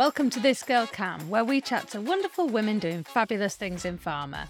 welcome 0.00 0.30
to 0.30 0.40
This 0.40 0.62
Girl 0.62 0.86
KAM, 0.86 1.28
where 1.28 1.44
we 1.44 1.60
chat 1.60 1.88
to 1.88 2.00
wonderful 2.00 2.48
women 2.48 2.78
doing 2.78 3.04
fabulous 3.04 3.54
things 3.54 3.84
in 3.84 3.98
pharma. 3.98 4.48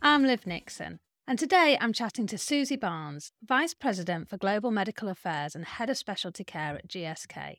I'm 0.00 0.24
Liv 0.24 0.46
Nixon, 0.46 1.00
and 1.26 1.36
today 1.36 1.76
I'm 1.80 1.92
chatting 1.92 2.28
to 2.28 2.38
Susie 2.38 2.76
Barnes, 2.76 3.32
Vice 3.42 3.74
President 3.74 4.28
for 4.28 4.36
Global 4.36 4.70
Medical 4.70 5.08
Affairs 5.08 5.56
and 5.56 5.64
Head 5.64 5.90
of 5.90 5.98
Specialty 5.98 6.44
Care 6.44 6.76
at 6.76 6.86
GSK. 6.86 7.56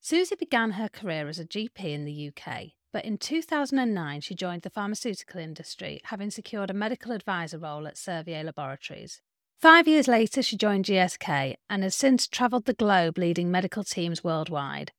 Susie 0.00 0.34
began 0.34 0.70
her 0.70 0.88
career 0.88 1.28
as 1.28 1.38
a 1.38 1.44
GP 1.44 1.84
in 1.84 2.06
the 2.06 2.32
UK, 2.34 2.68
but 2.94 3.04
in 3.04 3.18
2009 3.18 4.22
she 4.22 4.34
joined 4.34 4.62
the 4.62 4.70
pharmaceutical 4.70 5.38
industry, 5.38 6.00
having 6.04 6.30
secured 6.30 6.70
a 6.70 6.72
medical 6.72 7.12
advisor 7.12 7.58
role 7.58 7.86
at 7.86 7.96
Servier 7.96 8.42
Laboratories. 8.42 9.20
Five 9.60 9.86
years 9.86 10.08
later, 10.08 10.42
she 10.42 10.56
joined 10.56 10.86
GSK 10.86 11.56
and 11.68 11.82
has 11.82 11.94
since 11.94 12.26
travelled 12.26 12.64
the 12.64 12.72
globe 12.72 13.18
leading 13.18 13.50
medical 13.50 13.84
teams 13.84 14.24
worldwide. 14.24 14.92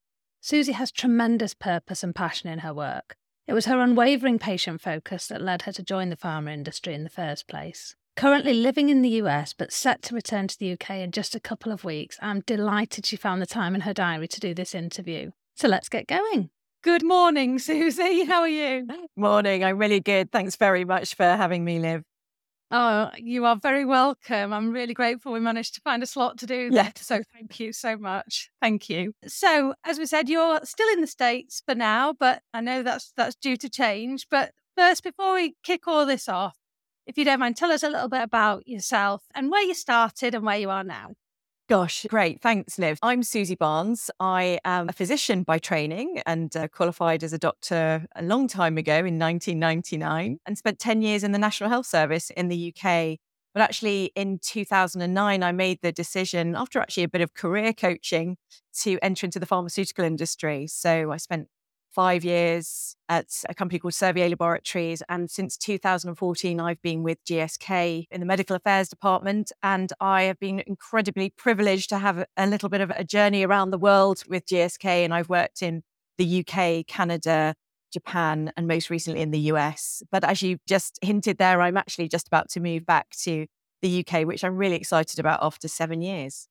Susie 0.45 0.73
has 0.73 0.91
tremendous 0.91 1.53
purpose 1.53 2.03
and 2.03 2.13
passion 2.13 2.49
in 2.49 2.59
her 2.59 2.73
work. 2.73 3.15
It 3.47 3.53
was 3.53 3.65
her 3.67 3.79
unwavering 3.79 4.39
patient 4.39 4.81
focus 4.81 5.27
that 5.27 5.41
led 5.41 5.61
her 5.61 5.71
to 5.71 5.81
join 5.81 6.09
the 6.09 6.17
pharma 6.17 6.53
industry 6.53 6.93
in 6.93 7.05
the 7.05 7.09
first 7.09 7.47
place. 7.47 7.95
Currently 8.17 8.53
living 8.53 8.89
in 8.89 9.01
the 9.01 9.21
US 9.21 9.53
but 9.53 9.71
set 9.71 10.01
to 10.01 10.15
return 10.15 10.49
to 10.49 10.59
the 10.59 10.73
UK 10.73 10.97
in 10.97 11.11
just 11.11 11.33
a 11.33 11.39
couple 11.39 11.71
of 11.71 11.85
weeks, 11.85 12.17
I'm 12.21 12.41
delighted 12.41 13.05
she 13.05 13.15
found 13.15 13.41
the 13.41 13.45
time 13.45 13.73
in 13.73 13.81
her 13.81 13.93
diary 13.93 14.27
to 14.27 14.39
do 14.41 14.53
this 14.53 14.75
interview. 14.75 15.31
So 15.55 15.69
let's 15.69 15.87
get 15.87 16.07
going. 16.07 16.49
Good 16.83 17.05
morning, 17.05 17.57
Susie. 17.57 18.25
How 18.25 18.41
are 18.41 18.49
you? 18.49 18.85
Morning. 19.15 19.63
I'm 19.63 19.77
really 19.77 20.01
good. 20.01 20.29
Thanks 20.29 20.57
very 20.57 20.83
much 20.83 21.15
for 21.15 21.23
having 21.23 21.63
me, 21.63 21.79
Liv. 21.79 22.03
Oh, 22.71 23.11
you 23.17 23.45
are 23.45 23.55
very 23.55 23.85
welcome. 23.85 24.51
I'm 24.51 24.71
really 24.71 24.95
grateful 24.95 25.31
we 25.31 25.39
managed 25.39 25.75
to 25.75 25.81
find 25.81 26.01
a 26.01 26.07
slot 26.07 26.39
to 26.39 26.47
do 26.47 26.71
that. 26.71 26.97
So 26.97 27.21
thank 27.33 27.59
you 27.59 27.71
so 27.71 27.97
much. 27.97 28.49
Thank 28.61 28.89
you. 28.89 29.13
So, 29.27 29.75
as 29.83 29.99
we 29.99 30.07
said, 30.07 30.27
you're 30.27 30.59
still 30.63 30.91
in 30.93 31.01
the 31.01 31.07
States 31.07 31.61
for 31.67 31.75
now, 31.75 32.13
but 32.13 32.41
I 32.53 32.61
know 32.61 32.81
that's 32.81 33.13
that's 33.15 33.35
due 33.35 33.57
to 33.57 33.69
change. 33.69 34.27
But 34.29 34.51
first, 34.75 35.03
before 35.03 35.35
we 35.35 35.55
kick 35.63 35.87
all 35.87 36.05
this 36.05 36.27
off, 36.27 36.57
if 37.05 37.17
you 37.17 37.25
don't 37.25 37.39
mind, 37.39 37.57
tell 37.57 37.71
us 37.71 37.83
a 37.83 37.89
little 37.89 38.09
bit 38.09 38.21
about 38.21 38.67
yourself 38.67 39.23
and 39.35 39.51
where 39.51 39.63
you 39.63 39.73
started 39.75 40.33
and 40.33 40.45
where 40.45 40.57
you 40.57 40.69
are 40.69 40.83
now. 40.83 41.11
Gosh, 41.73 42.05
great. 42.07 42.39
Thanks, 42.39 42.77
Liv. 42.77 42.99
I'm 43.01 43.23
Susie 43.23 43.55
Barnes. 43.55 44.11
I 44.19 44.59
am 44.63 44.89
a 44.89 44.93
physician 44.93 45.41
by 45.41 45.57
training 45.57 46.21
and 46.23 46.55
uh, 46.55 46.67
qualified 46.67 47.23
as 47.23 47.33
a 47.33 47.39
doctor 47.39 48.05
a 48.15 48.21
long 48.21 48.47
time 48.47 48.77
ago 48.77 48.97
in 48.97 49.17
1999 49.17 50.37
and 50.45 50.55
spent 50.55 50.77
10 50.77 51.01
years 51.01 51.23
in 51.23 51.31
the 51.31 51.39
National 51.39 51.71
Health 51.71 51.87
Service 51.87 52.29
in 52.29 52.49
the 52.49 52.71
UK. 52.71 53.17
But 53.55 53.63
actually, 53.63 54.11
in 54.15 54.37
2009, 54.43 55.41
I 55.41 55.51
made 55.51 55.79
the 55.81 55.91
decision, 55.91 56.55
after 56.55 56.79
actually 56.79 57.05
a 57.05 57.09
bit 57.09 57.21
of 57.21 57.33
career 57.33 57.73
coaching, 57.73 58.37
to 58.81 58.99
enter 59.01 59.25
into 59.25 59.39
the 59.39 59.47
pharmaceutical 59.47 60.05
industry. 60.05 60.67
So 60.67 61.11
I 61.11 61.17
spent 61.17 61.47
five 61.93 62.23
years 62.23 62.95
at 63.09 63.27
a 63.47 63.53
company 63.53 63.79
called 63.79 63.93
Servier 63.93 64.29
Laboratories. 64.29 65.03
And 65.09 65.29
since 65.29 65.57
2014, 65.57 66.59
I've 66.59 66.81
been 66.81 67.03
with 67.03 67.23
GSK 67.25 68.07
in 68.09 68.19
the 68.19 68.25
medical 68.25 68.55
affairs 68.55 68.89
department. 68.89 69.51
And 69.61 69.93
I 69.99 70.23
have 70.23 70.39
been 70.39 70.63
incredibly 70.65 71.29
privileged 71.29 71.89
to 71.89 71.99
have 71.99 72.25
a 72.35 72.47
little 72.47 72.69
bit 72.69 72.81
of 72.81 72.91
a 72.91 73.03
journey 73.03 73.43
around 73.43 73.71
the 73.71 73.77
world 73.77 74.23
with 74.27 74.45
GSK. 74.45 74.85
And 74.85 75.13
I've 75.13 75.29
worked 75.29 75.61
in 75.61 75.83
the 76.17 76.45
UK, 76.45 76.85
Canada, 76.87 77.55
Japan, 77.91 78.51
and 78.57 78.67
most 78.67 78.89
recently 78.89 79.21
in 79.21 79.31
the 79.31 79.39
US. 79.51 80.01
But 80.11 80.23
as 80.23 80.41
you 80.41 80.57
just 80.67 80.97
hinted 81.01 81.37
there, 81.37 81.61
I'm 81.61 81.77
actually 81.77 82.07
just 82.07 82.27
about 82.27 82.49
to 82.49 82.59
move 82.59 82.85
back 82.85 83.11
to 83.21 83.45
the 83.81 84.05
UK, 84.05 84.25
which 84.25 84.43
I'm 84.43 84.57
really 84.57 84.75
excited 84.75 85.19
about 85.19 85.39
after 85.43 85.67
seven 85.67 86.01
years. 86.01 86.47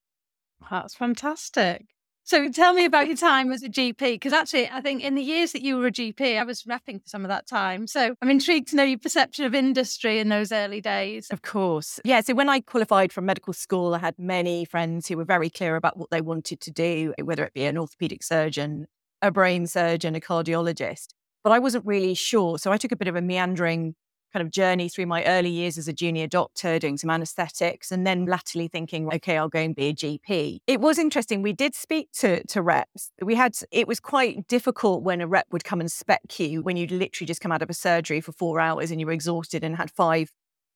That's 0.71 0.95
fantastic. 0.95 1.87
So 2.25 2.51
tell 2.51 2.73
me 2.73 2.85
about 2.85 3.09
your 3.09 3.17
time 3.17 3.51
as 3.53 3.63
a 3.63 3.69
GP, 3.69 3.99
because 3.99 4.33
actually, 4.33 4.69
I 4.69 4.81
think 4.81 5.03
in 5.03 5.15
the 5.15 5.23
years 5.23 5.53
that 5.53 5.63
you 5.63 5.77
were 5.77 5.87
a 5.87 5.93
GP, 5.93 6.39
I 6.39 6.45
was 6.45 6.63
repping 6.63 7.03
for 7.03 7.09
some 7.09 7.25
of 7.25 7.29
that 7.29 7.47
time. 7.47 7.87
So 7.87 8.15
I'm 8.23 8.31
intrigued 8.31 8.69
to 8.69 8.77
know 8.77 8.85
your 8.85 8.99
perception 8.99 9.45
of 9.45 9.55
industry 9.55 10.19
in 10.21 10.29
those 10.29 10.53
early 10.53 10.81
days. 10.81 11.29
Of 11.31 11.43
course. 11.43 11.99
Yeah. 12.05 12.21
So 12.21 12.35
when 12.35 12.49
I 12.49 12.61
qualified 12.61 13.13
from 13.13 13.27
medical 13.27 13.53
school, 13.53 13.95
I 13.95 13.99
had 13.99 14.15
many 14.19 14.65
friends 14.65 15.09
who 15.09 15.17
were 15.17 15.25
very 15.25 15.51
clear 15.51 15.77
about 15.77 15.97
what 15.97 16.11
they 16.11 16.21
wanted 16.21 16.61
to 16.61 16.71
do, 16.71 17.13
whether 17.23 17.45
it 17.45 17.55
be 17.55 17.65
an 17.65 17.77
orthopedic 17.77 18.23
surgeon, 18.23 18.87
a 19.21 19.31
brain 19.31 19.67
surgeon, 19.67 20.15
a 20.15 20.21
cardiologist. 20.21 21.09
But 21.43 21.53
I 21.53 21.59
wasn't 21.59 21.85
really 21.85 22.15
sure. 22.15 22.57
So 22.59 22.71
I 22.71 22.77
took 22.77 22.93
a 22.93 22.97
bit 22.97 23.09
of 23.09 23.17
a 23.17 23.21
meandering 23.21 23.97
kind 24.33 24.45
of 24.45 24.51
journey 24.51 24.89
through 24.89 25.07
my 25.07 25.25
early 25.25 25.51
years 25.51 25.79
as 25.79 25.89
a 25.89 25.93
junior 25.93 26.27
doctor, 26.27 26.79
doing 26.79 26.97
some 26.97 27.11
anesthetics, 27.11 27.93
and 27.93 28.07
then 28.07 28.27
latterly 28.27 28.69
thinking, 28.69 29.13
okay, 29.13 29.37
I'll 29.37 29.49
go 29.49 29.61
and 29.61 29.75
be 29.75 29.89
a 29.89 29.95
GP. 29.95 30.59
It 30.67 30.81
was 30.81 30.99
interesting. 30.99 31.43
We 31.43 31.53
did 31.53 31.75
speak 31.75 32.11
to, 32.19 32.45
to 32.47 32.63
reps. 32.63 33.11
We 33.21 33.35
had, 33.35 33.55
it 33.71 33.87
was 33.87 34.01
quite 34.01 34.47
difficult 34.49 35.03
when 35.03 35.21
a 35.21 35.27
rep 35.27 35.47
would 35.51 35.65
come 35.65 35.81
and 35.81 35.91
spec 35.91 36.39
you 36.39 36.63
when 36.63 36.77
you'd 36.77 36.91
literally 36.91 37.27
just 37.27 37.41
come 37.41 37.53
out 37.53 37.63
of 37.63 37.71
a 37.71 37.75
surgery 37.75 38.21
for 38.21 38.33
four 38.33 38.61
hours 38.61 38.91
and 38.91 39.01
you 39.01 39.07
were 39.07 39.13
exhausted 39.13 39.65
and 39.65 39.77
had 39.77 39.91
five 39.91 40.33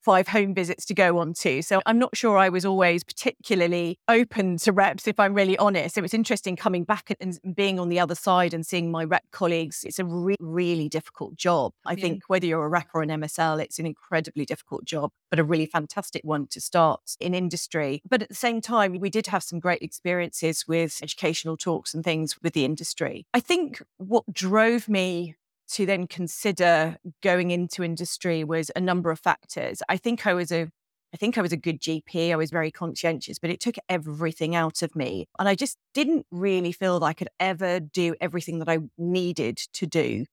five 0.06 0.28
home 0.28 0.54
visits 0.54 0.84
to 0.84 0.94
go 0.94 1.18
on 1.18 1.34
to. 1.34 1.60
So 1.62 1.82
I'm 1.84 1.98
not 1.98 2.16
sure 2.16 2.38
I 2.38 2.48
was 2.48 2.64
always 2.64 3.02
particularly 3.02 3.98
open 4.06 4.56
to 4.58 4.70
reps, 4.72 5.08
if 5.08 5.18
I'm 5.18 5.34
really 5.34 5.58
honest. 5.58 5.98
It 5.98 6.02
was 6.02 6.14
interesting 6.14 6.54
coming 6.54 6.84
back 6.84 7.12
and 7.20 7.36
being 7.56 7.80
on 7.80 7.88
the 7.88 7.98
other 7.98 8.14
side 8.14 8.54
and 8.54 8.64
seeing 8.64 8.92
my 8.92 9.02
rep 9.02 9.24
colleagues. 9.32 9.82
It's 9.84 9.98
a 9.98 10.04
re- 10.04 10.36
really 10.38 10.88
difficult 10.88 11.34
job. 11.34 11.72
I 11.84 11.94
Yeah. 11.94 12.02
think 12.02 12.22
whether 12.28 12.46
you're 12.46 12.64
a 12.64 12.68
rep 12.68 12.86
or 12.94 13.02
an 13.02 13.10
MSL, 13.10 13.58
it's 13.58 13.80
an 13.80 13.86
incredibly 13.86 14.44
difficult 14.46 14.84
job, 14.84 15.10
but 15.28 15.40
a 15.40 15.44
really 15.44 15.66
fantastic 15.66 16.22
one 16.22 16.46
to 16.48 16.60
start 16.60 17.16
in 17.18 17.34
industry. 17.34 18.00
But 18.08 18.22
at 18.22 18.28
the 18.28 18.34
same 18.36 18.60
time, 18.60 19.00
we 19.00 19.10
did 19.10 19.26
have 19.26 19.42
some 19.42 19.58
great 19.58 19.82
experiences 19.82 20.68
with 20.68 21.00
educational 21.02 21.56
talks 21.56 21.94
and 21.94 22.04
things 22.04 22.36
with 22.40 22.52
the 22.52 22.64
industry. 22.64 23.26
I 23.34 23.40
think 23.40 23.82
what 23.96 24.22
drove 24.32 24.88
me 24.88 25.34
to 25.72 25.86
then 25.86 26.06
consider 26.06 26.96
going 27.22 27.50
into 27.50 27.82
industry 27.82 28.44
was 28.44 28.70
a 28.76 28.80
number 28.80 29.10
of 29.10 29.18
factors. 29.18 29.82
I 29.88 29.96
think 29.96 30.26
I 30.26 30.34
was 30.34 30.52
a 30.52 30.68
I 31.14 31.18
think 31.18 31.38
I 31.38 31.40
was 31.40 31.52
a 31.52 31.56
good 31.56 31.80
GP. 31.80 32.30
I 32.30 32.36
was 32.36 32.50
very 32.50 32.70
conscientious, 32.70 33.38
but 33.38 33.48
it 33.48 33.60
took 33.60 33.76
everything 33.88 34.54
out 34.54 34.82
of 34.82 34.94
me. 34.94 35.28
And 35.38 35.48
I 35.48 35.54
just 35.54 35.78
didn't 35.94 36.26
really 36.30 36.72
feel 36.72 37.00
that 37.00 37.06
I 37.06 37.14
could 37.14 37.30
ever 37.40 37.80
do 37.80 38.14
everything 38.20 38.58
that 38.58 38.68
I 38.68 38.80
needed 38.98 39.56
to 39.74 39.86
do 39.86 40.26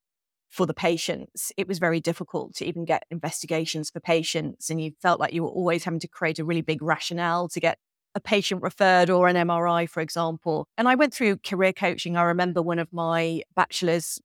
for 0.49 0.65
the 0.65 0.73
patients. 0.73 1.51
It 1.57 1.67
was 1.67 1.79
very 1.79 1.99
difficult 1.99 2.55
to 2.55 2.65
even 2.65 2.85
get 2.85 3.05
investigations 3.09 3.91
for 3.91 3.99
patients. 3.99 4.69
And 4.69 4.81
you 4.81 4.91
felt 5.01 5.19
like 5.19 5.31
you 5.31 5.43
were 5.43 5.49
always 5.49 5.83
having 5.83 6.01
to 6.01 6.07
create 6.07 6.39
a 6.39 6.43
really 6.43 6.61
big 6.61 6.81
rationale 6.81 7.47
to 7.49 7.59
get 7.59 7.77
a 8.15 8.19
patient 8.19 8.61
referred 8.61 9.09
or 9.09 9.27
an 9.27 9.35
MRI, 9.35 9.89
for 9.89 10.01
example. 10.01 10.67
And 10.77 10.87
I 10.87 10.95
went 10.95 11.13
through 11.13 11.37
career 11.37 11.73
coaching. 11.73 12.17
I 12.17 12.23
remember 12.23 12.61
one 12.61 12.79
of 12.79 12.91
my 12.91 13.41
bachelor's 13.55 14.19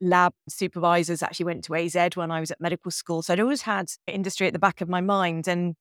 lab 0.00 0.32
supervisors 0.48 1.22
actually 1.22 1.46
went 1.46 1.64
to 1.64 1.74
AZ 1.74 1.96
when 2.14 2.30
I 2.30 2.40
was 2.40 2.50
at 2.50 2.60
medical 2.60 2.90
school. 2.90 3.22
So 3.22 3.32
I'd 3.32 3.40
always 3.40 3.62
had 3.62 3.90
industry 4.06 4.46
at 4.46 4.52
the 4.52 4.58
back 4.58 4.80
of 4.80 4.88
my 4.88 5.00
mind 5.00 5.48
and 5.48 5.74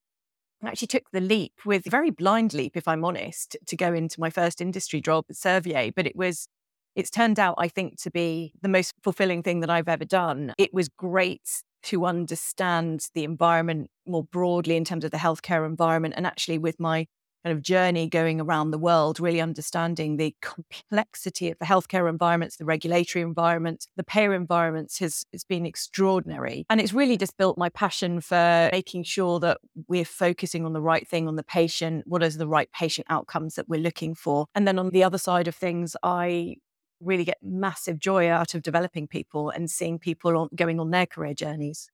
actually 0.66 0.88
took 0.88 1.09
the 1.11 1.22
leap 1.22 1.53
with 1.66 1.85
a 1.85 1.89
very 1.89 2.09
blind 2.09 2.53
leap, 2.53 2.75
if 2.75 2.88
I'm 2.88 3.06
honest, 3.06 3.56
to 3.67 3.75
go 3.75 3.94
into 3.94 4.19
my 4.19 4.29
first 4.29 4.61
industry 4.61 5.01
job 5.01 5.25
at 5.29 5.35
Servier. 5.35 5.94
But 5.95 6.07
it 6.07 6.16
was, 6.16 6.47
it's 6.95 7.11
turned 7.11 7.39
out, 7.39 7.56
I 7.57 7.67
think, 7.67 8.01
to 8.01 8.11
be 8.11 8.53
the 8.61 8.69
most 8.69 8.94
fulfilling 9.03 9.44
thing 9.44 9.59
that 9.59 9.69
I've 9.69 9.89
ever 9.89 10.06
done. 10.06 10.53
It 10.57 10.73
was 10.73 10.89
great 10.89 11.63
to 11.83 12.06
understand 12.06 13.07
the 13.13 13.23
environment 13.23 13.89
more 14.06 14.23
broadly 14.23 14.75
in 14.75 14.83
terms 14.83 15.06
of 15.06 15.11
the 15.11 15.17
healthcare 15.17 15.66
environment 15.66 16.16
and 16.17 16.25
actually 16.25 16.57
with 16.57 16.79
my 16.79 17.06
kind 17.47 17.57
of 17.57 17.63
journey 17.63 18.09
going 18.09 18.41
around 18.41 18.71
the 18.71 18.77
world, 18.77 19.21
really 19.21 19.39
understanding 19.39 20.17
the 20.17 20.35
complexity 20.41 21.49
of 21.49 21.57
the 21.59 21.65
healthcare 21.65 22.09
environments, 22.09 22.57
the 22.57 22.65
regulatory 22.65 23.23
environments, 23.23 23.87
the 23.95 24.03
payer 24.03 24.33
environments 24.33 24.99
has, 24.99 25.25
has 25.31 25.45
been 25.45 25.65
extraordinary. 25.65 26.65
And 26.69 26.81
it's 26.81 26.91
really 26.91 27.15
just 27.15 27.37
built 27.37 27.57
my 27.57 27.69
passion 27.69 28.19
for 28.19 28.69
making 28.73 29.03
sure 29.03 29.39
that 29.39 29.59
we're 29.87 30.03
focusing 30.03 30.65
on 30.65 30.73
the 30.73 30.81
right 30.81 31.07
thing 31.07 31.25
on 31.25 31.37
the 31.37 31.43
patient, 31.43 32.03
what 32.05 32.21
are 32.21 32.29
the 32.29 32.49
right 32.49 32.69
patient 32.73 33.07
outcomes 33.09 33.55
that 33.55 33.69
we're 33.69 33.79
looking 33.79 34.13
for. 34.13 34.47
And 34.53 34.67
then 34.67 34.77
on 34.77 34.89
the 34.89 35.05
other 35.05 35.17
side 35.17 35.47
of 35.47 35.55
things, 35.55 35.95
I 36.03 36.57
really 37.00 37.23
get 37.23 37.38
massive 37.41 37.97
joy 37.97 38.29
out 38.29 38.55
of 38.55 38.61
developing 38.61 39.07
people 39.07 39.51
and 39.51 39.71
seeing 39.71 40.00
people 40.00 40.35
on, 40.35 40.50
going 40.53 40.81
on 40.81 40.91
their 40.91 41.05
career 41.05 41.33
journeys. 41.33 41.89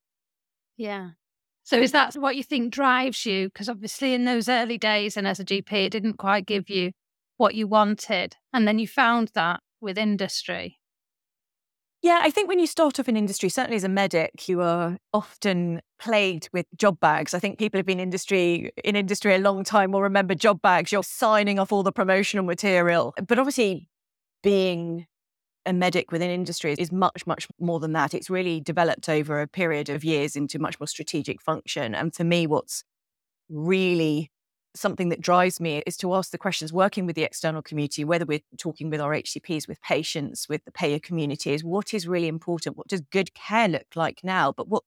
Yeah. 0.77 1.11
So 1.63 1.77
is 1.77 1.93
that 1.93 2.15
what 2.15 2.35
you 2.35 2.43
think 2.43 2.73
drives 2.73 3.25
you? 3.25 3.47
Because 3.47 3.69
obviously 3.69 4.13
in 4.13 4.25
those 4.25 4.49
early 4.49 4.77
days 4.77 5.15
and 5.15 5.25
as 5.25 5.39
a 5.39 5.45
GP, 5.45 5.71
it 5.71 5.91
didn't 5.91 6.17
quite 6.17 6.45
give 6.45 6.69
you 6.69 6.91
what 7.37 7.55
you 7.55 7.67
wanted. 7.67 8.35
And 8.51 8.67
then 8.67 8.79
you 8.79 8.87
found 8.87 9.31
that 9.33 9.61
with 9.79 9.97
industry. 9.97 10.79
Yeah, 12.01 12.19
I 12.21 12.31
think 12.31 12.49
when 12.49 12.59
you 12.59 12.67
start 12.67 12.99
off 12.99 13.07
in 13.07 13.15
industry, 13.15 13.47
certainly 13.47 13.77
as 13.77 13.85
a 13.85 13.89
medic, 13.89 14.49
you 14.49 14.59
are 14.59 14.97
often 15.13 15.79
plagued 15.99 16.49
with 16.51 16.65
job 16.77 16.99
bags. 16.99 17.33
I 17.33 17.39
think 17.39 17.57
people 17.57 17.77
have 17.77 17.85
been 17.85 18.01
industry 18.01 18.71
in 18.83 18.97
industry 18.97 19.33
a 19.33 19.37
long 19.37 19.63
time 19.63 19.93
will 19.93 20.01
remember 20.01 20.35
job 20.35 20.61
bags. 20.61 20.91
You're 20.91 21.01
signing 21.01 21.59
off 21.59 21.71
all 21.71 21.81
the 21.81 21.93
promotional 21.93 22.43
material. 22.43 23.13
But 23.25 23.39
obviously 23.39 23.89
being 24.41 25.07
a 25.65 25.73
medic 25.73 26.11
within 26.11 26.29
industry 26.29 26.75
is 26.77 26.91
much, 26.91 27.25
much 27.25 27.47
more 27.59 27.79
than 27.79 27.93
that. 27.93 28.13
It's 28.13 28.29
really 28.29 28.59
developed 28.59 29.09
over 29.09 29.41
a 29.41 29.47
period 29.47 29.89
of 29.89 30.03
years 30.03 30.35
into 30.35 30.59
much 30.59 30.79
more 30.79 30.87
strategic 30.87 31.41
function. 31.41 31.95
And 31.95 32.13
for 32.13 32.23
me, 32.23 32.47
what's 32.47 32.83
really 33.49 34.31
something 34.75 35.09
that 35.09 35.21
drives 35.21 35.59
me 35.59 35.83
is 35.85 35.95
to 35.97 36.13
ask 36.15 36.31
the 36.31 36.37
questions 36.37 36.73
working 36.73 37.05
with 37.05 37.15
the 37.15 37.23
external 37.23 37.61
community, 37.61 38.03
whether 38.03 38.25
we're 38.25 38.41
talking 38.57 38.89
with 38.89 38.99
our 38.99 39.11
HCPs, 39.11 39.67
with 39.67 39.81
patients, 39.81 40.49
with 40.49 40.65
the 40.65 40.71
payer 40.71 40.99
community, 40.99 41.53
is 41.53 41.63
what 41.63 41.93
is 41.93 42.07
really 42.07 42.27
important? 42.27 42.77
What 42.77 42.87
does 42.87 43.01
good 43.01 43.33
care 43.33 43.67
look 43.67 43.87
like 43.95 44.21
now? 44.23 44.51
But 44.51 44.67
what 44.67 44.83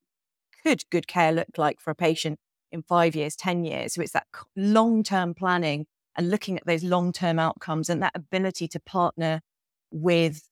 could 0.63 0.83
good 0.91 1.07
care 1.07 1.33
look 1.33 1.57
like 1.57 1.81
for 1.81 1.91
a 1.91 1.95
patient 1.95 2.39
in 2.73 2.83
five 2.83 3.15
years, 3.15 3.37
10 3.37 3.65
years? 3.65 3.95
So 3.95 4.03
it's 4.03 4.13
that 4.13 4.27
long 4.57 5.03
term 5.03 5.35
planning 5.35 5.87
and 6.17 6.31
looking 6.31 6.57
at 6.57 6.67
those 6.67 6.83
long 6.83 7.13
term 7.13 7.39
outcomes 7.39 7.89
and 7.89 8.03
that 8.03 8.13
ability 8.15 8.69
to 8.69 8.81
partner 8.81 9.43
with 9.93 10.43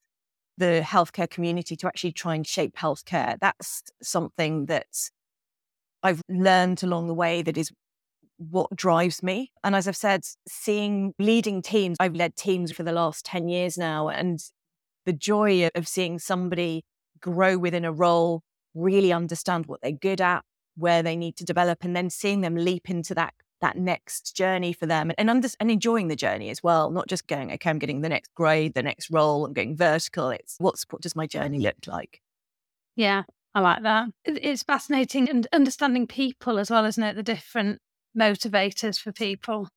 the 0.56 0.82
healthcare 0.84 1.28
community 1.28 1.76
to 1.76 1.86
actually 1.86 2.12
try 2.12 2.34
and 2.34 2.46
shape 2.46 2.76
healthcare. 2.76 3.36
That's 3.40 3.82
something 4.02 4.66
that 4.66 5.10
I've 6.02 6.22
learned 6.28 6.82
along 6.82 7.08
the 7.08 7.14
way 7.14 7.42
that 7.42 7.56
is 7.56 7.70
what 8.36 8.74
drives 8.74 9.22
me. 9.22 9.50
And 9.62 9.74
as 9.74 9.88
I've 9.88 9.96
said, 9.96 10.22
seeing 10.48 11.14
leading 11.18 11.62
teams, 11.62 11.96
I've 12.00 12.14
led 12.14 12.36
teams 12.36 12.72
for 12.72 12.82
the 12.82 12.92
last 12.92 13.24
10 13.24 13.48
years 13.48 13.78
now. 13.78 14.08
And 14.08 14.38
the 15.06 15.12
joy 15.12 15.70
of 15.74 15.88
seeing 15.88 16.18
somebody 16.18 16.84
grow 17.20 17.58
within 17.58 17.84
a 17.84 17.92
role, 17.92 18.42
really 18.74 19.12
understand 19.12 19.66
what 19.66 19.80
they're 19.82 19.92
good 19.92 20.20
at, 20.20 20.42
where 20.76 21.02
they 21.02 21.16
need 21.16 21.36
to 21.36 21.44
develop, 21.44 21.84
and 21.84 21.94
then 21.96 22.10
seeing 22.10 22.40
them 22.40 22.56
leap 22.56 22.90
into 22.90 23.14
that 23.14 23.34
that 23.64 23.78
next 23.78 24.36
journey 24.36 24.74
for 24.74 24.84
them 24.84 25.10
and, 25.16 25.30
under, 25.30 25.48
and 25.58 25.70
enjoying 25.70 26.08
the 26.08 26.16
journey 26.16 26.50
as 26.50 26.62
well, 26.62 26.90
not 26.90 27.08
just 27.08 27.26
going, 27.26 27.50
okay, 27.50 27.70
I'm 27.70 27.78
getting 27.78 28.02
the 28.02 28.10
next 28.10 28.34
grade, 28.34 28.74
the 28.74 28.82
next 28.82 29.10
role, 29.10 29.46
I'm 29.46 29.54
going 29.54 29.74
vertical. 29.74 30.28
It's 30.28 30.56
what's 30.58 30.84
what 30.90 31.00
does 31.00 31.16
my 31.16 31.26
journey 31.26 31.58
look 31.58 31.86
like? 31.86 32.20
Yeah, 32.94 33.22
I 33.54 33.60
like 33.60 33.82
that. 33.82 34.08
It's 34.26 34.62
fascinating 34.62 35.30
and 35.30 35.46
understanding 35.50 36.06
people 36.06 36.58
as 36.58 36.70
well, 36.70 36.84
isn't 36.84 37.02
it? 37.02 37.16
The 37.16 37.22
different 37.22 37.80
motivators 38.16 39.00
for 39.00 39.12
people. 39.12 39.68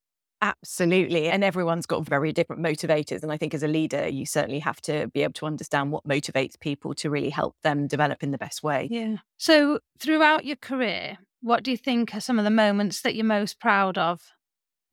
Absolutely. 0.42 1.30
And 1.30 1.42
everyone's 1.44 1.86
got 1.86 2.06
very 2.06 2.34
different 2.34 2.62
motivators. 2.62 3.24
And 3.24 3.32
I 3.32 3.38
think 3.38 3.54
as 3.54 3.64
a 3.64 3.68
leader, 3.70 4.08
you 4.08 4.26
certainly 4.26 4.60
have 4.60 4.82
to 4.82 5.08
be 5.08 5.24
able 5.24 5.34
to 5.34 5.46
understand 5.46 5.92
what 5.92 6.04
motivates 6.04 6.60
people 6.60 6.94
to 6.96 7.10
really 7.10 7.30
help 7.30 7.56
them 7.64 7.88
develop 7.88 8.22
in 8.22 8.32
the 8.32 8.38
best 8.38 8.64
way. 8.64 8.90
Yeah. 8.92 9.16
So, 9.38 9.80
throughout 9.98 10.46
your 10.46 10.58
career, 10.58 11.18
what 11.48 11.64
do 11.64 11.72
you 11.72 11.78
think 11.78 12.14
are 12.14 12.22
some 12.22 12.38
of 12.38 12.44
the 12.44 12.52
moments 12.52 13.02
that 13.02 13.16
you're 13.16 13.26
most 13.26 13.60
proud 13.60 13.98
of? 13.98 14.22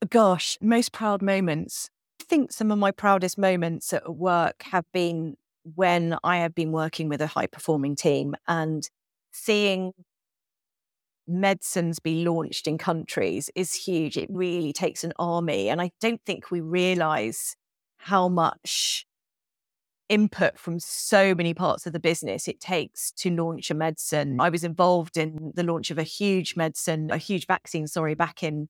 Gosh, 0.09 0.57
most 0.61 0.93
proud 0.93 1.21
moments. 1.21 1.91
I 2.21 2.25
think 2.25 2.53
some 2.53 2.71
of 2.71 2.79
my 2.79 2.93
proudest 2.93 3.37
moments 3.37 3.93
at 3.93 4.17
work 4.17 4.63
have 4.63 4.85
been 4.93 5.35
when 5.75 6.17
I 6.23 6.39
have 6.39 6.55
been 6.55 6.73
working 6.73 7.09
with 7.09 7.21
a 7.21 7.27
high 7.27 7.47
performing 7.47 7.97
team 7.97 8.35
and 8.47 8.89
seeing 9.33 9.93
medicines 11.27 11.99
be 11.99 12.25
launched 12.25 12.67
in 12.67 12.79
countries 12.79 13.51
is 13.55 13.75
huge. 13.75 14.17
It 14.17 14.29
really 14.31 14.73
takes 14.73 15.05
an 15.05 15.13
army. 15.19 15.69
And 15.69 15.81
I 15.81 15.91
don't 16.01 16.21
think 16.25 16.51
we 16.51 16.61
realize 16.61 17.57
how 17.97 18.29
much 18.29 19.07
input 20.09 20.59
from 20.59 20.79
so 20.79 21.35
many 21.35 21.55
parts 21.55 21.87
of 21.87 21.93
the 21.93 22.01
business 22.01 22.47
it 22.47 22.61
takes 22.61 23.11
to 23.13 23.31
launch 23.31 23.71
a 23.71 23.75
medicine. 23.75 24.33
Mm-hmm. 24.33 24.41
I 24.41 24.51
was 24.51 24.65
involved 24.65 25.17
in 25.17 25.53
the 25.55 25.63
launch 25.63 25.91
of 25.91 25.99
a 25.99 26.03
huge 26.03 26.57
medicine, 26.57 27.11
a 27.11 27.17
huge 27.17 27.47
vaccine, 27.47 27.87
sorry, 27.87 28.15
back 28.15 28.43
in 28.43 28.69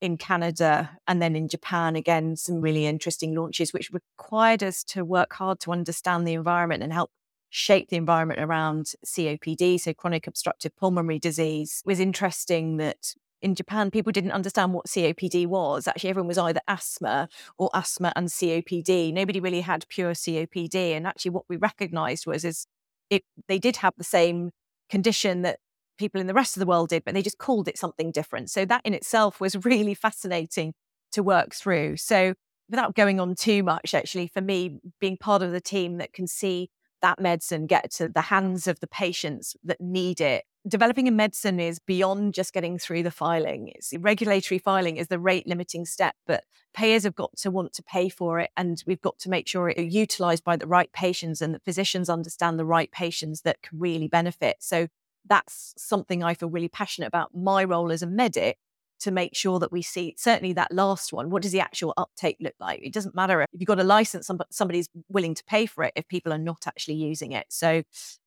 in 0.00 0.16
Canada 0.16 0.98
and 1.06 1.22
then 1.22 1.36
in 1.36 1.46
Japan 1.46 1.94
again 1.94 2.34
some 2.34 2.60
really 2.60 2.86
interesting 2.86 3.36
launches 3.36 3.72
which 3.72 3.92
required 3.92 4.60
us 4.60 4.82
to 4.82 5.04
work 5.04 5.32
hard 5.32 5.60
to 5.60 5.70
understand 5.70 6.26
the 6.26 6.32
environment 6.32 6.82
and 6.82 6.92
help 6.92 7.12
shape 7.50 7.90
the 7.90 7.96
environment 7.96 8.40
around 8.40 8.92
COPD, 9.06 9.78
so 9.78 9.92
chronic 9.92 10.26
obstructive 10.26 10.74
pulmonary 10.74 11.18
disease. 11.18 11.82
It 11.84 11.88
was 11.88 12.00
interesting 12.00 12.78
that 12.78 13.14
in 13.42 13.54
Japan, 13.56 13.90
people 13.90 14.12
didn't 14.12 14.30
understand 14.30 14.72
what 14.72 14.86
COPD 14.86 15.46
was. 15.46 15.88
Actually, 15.88 16.10
everyone 16.10 16.28
was 16.28 16.38
either 16.38 16.60
asthma 16.68 17.28
or 17.58 17.68
asthma 17.74 18.12
and 18.14 18.28
COPD. 18.28 19.12
Nobody 19.12 19.40
really 19.40 19.60
had 19.60 19.84
pure 19.88 20.12
COPD. 20.12 20.74
And 20.96 21.06
actually, 21.06 21.32
what 21.32 21.44
we 21.48 21.56
recognized 21.56 22.24
was 22.26 22.44
is 22.44 22.66
it 23.10 23.24
they 23.48 23.58
did 23.58 23.76
have 23.78 23.94
the 23.98 24.04
same 24.04 24.50
condition 24.88 25.42
that 25.42 25.58
people 25.98 26.20
in 26.20 26.28
the 26.28 26.34
rest 26.34 26.56
of 26.56 26.60
the 26.60 26.66
world 26.66 26.88
did, 26.88 27.04
but 27.04 27.14
they 27.14 27.22
just 27.22 27.38
called 27.38 27.68
it 27.68 27.76
something 27.76 28.12
different. 28.12 28.50
So 28.50 28.64
that 28.64 28.82
in 28.84 28.94
itself 28.94 29.40
was 29.40 29.56
really 29.64 29.94
fascinating 29.94 30.74
to 31.10 31.22
work 31.22 31.54
through. 31.54 31.96
So 31.96 32.34
without 32.70 32.94
going 32.94 33.20
on 33.20 33.34
too 33.34 33.62
much, 33.62 33.92
actually, 33.92 34.28
for 34.28 34.40
me, 34.40 34.78
being 35.00 35.16
part 35.16 35.42
of 35.42 35.50
the 35.50 35.60
team 35.60 35.98
that 35.98 36.12
can 36.12 36.26
see 36.26 36.70
that 37.02 37.20
medicine 37.20 37.66
get 37.66 37.90
to 37.92 38.08
the 38.08 38.22
hands 38.22 38.66
of 38.66 38.80
the 38.80 38.86
patients 38.86 39.54
that 39.64 39.80
need 39.80 40.20
it. 40.20 40.44
Developing 40.66 41.08
a 41.08 41.10
medicine 41.10 41.58
is 41.58 41.80
beyond 41.80 42.34
just 42.34 42.52
getting 42.52 42.78
through 42.78 43.02
the 43.02 43.10
filing. 43.10 43.72
It's 43.74 43.92
regulatory 43.98 44.58
filing 44.58 44.96
is 44.96 45.08
the 45.08 45.18
rate 45.18 45.46
limiting 45.46 45.84
step, 45.84 46.14
but 46.26 46.44
payers 46.72 47.02
have 47.02 47.16
got 47.16 47.36
to 47.38 47.50
want 47.50 47.72
to 47.74 47.82
pay 47.82 48.08
for 48.08 48.38
it. 48.38 48.50
And 48.56 48.82
we've 48.86 49.00
got 49.00 49.18
to 49.20 49.28
make 49.28 49.48
sure 49.48 49.68
it's 49.68 49.94
utilized 49.94 50.44
by 50.44 50.56
the 50.56 50.68
right 50.68 50.92
patients 50.92 51.42
and 51.42 51.54
that 51.54 51.64
physicians 51.64 52.08
understand 52.08 52.58
the 52.58 52.64
right 52.64 52.90
patients 52.92 53.42
that 53.42 53.60
can 53.62 53.78
really 53.80 54.08
benefit. 54.08 54.56
So 54.60 54.86
that's 55.28 55.74
something 55.76 56.22
I 56.22 56.34
feel 56.34 56.50
really 56.50 56.68
passionate 56.68 57.08
about. 57.08 57.34
My 57.34 57.64
role 57.64 57.92
as 57.92 58.02
a 58.02 58.06
medic 58.06 58.58
to 59.02 59.10
make 59.10 59.34
sure 59.34 59.58
that 59.58 59.72
we 59.72 59.82
see 59.82 60.14
certainly 60.16 60.52
that 60.52 60.72
last 60.72 61.12
one 61.12 61.30
what 61.30 61.42
does 61.42 61.52
the 61.52 61.60
actual 61.60 61.92
uptake 61.96 62.36
look 62.40 62.54
like? 62.60 62.80
It 62.82 62.92
doesn't 62.92 63.14
matter 63.14 63.42
if 63.42 63.48
you've 63.52 63.66
got 63.66 63.80
a 63.80 63.84
license 63.84 64.30
somebody's 64.50 64.88
willing 65.08 65.34
to 65.34 65.44
pay 65.44 65.66
for 65.66 65.84
it 65.84 65.92
if 65.96 66.08
people 66.08 66.32
are 66.32 66.38
not 66.38 66.66
actually 66.66 66.94
using 66.94 67.32
it. 67.32 67.46
So 67.48 67.82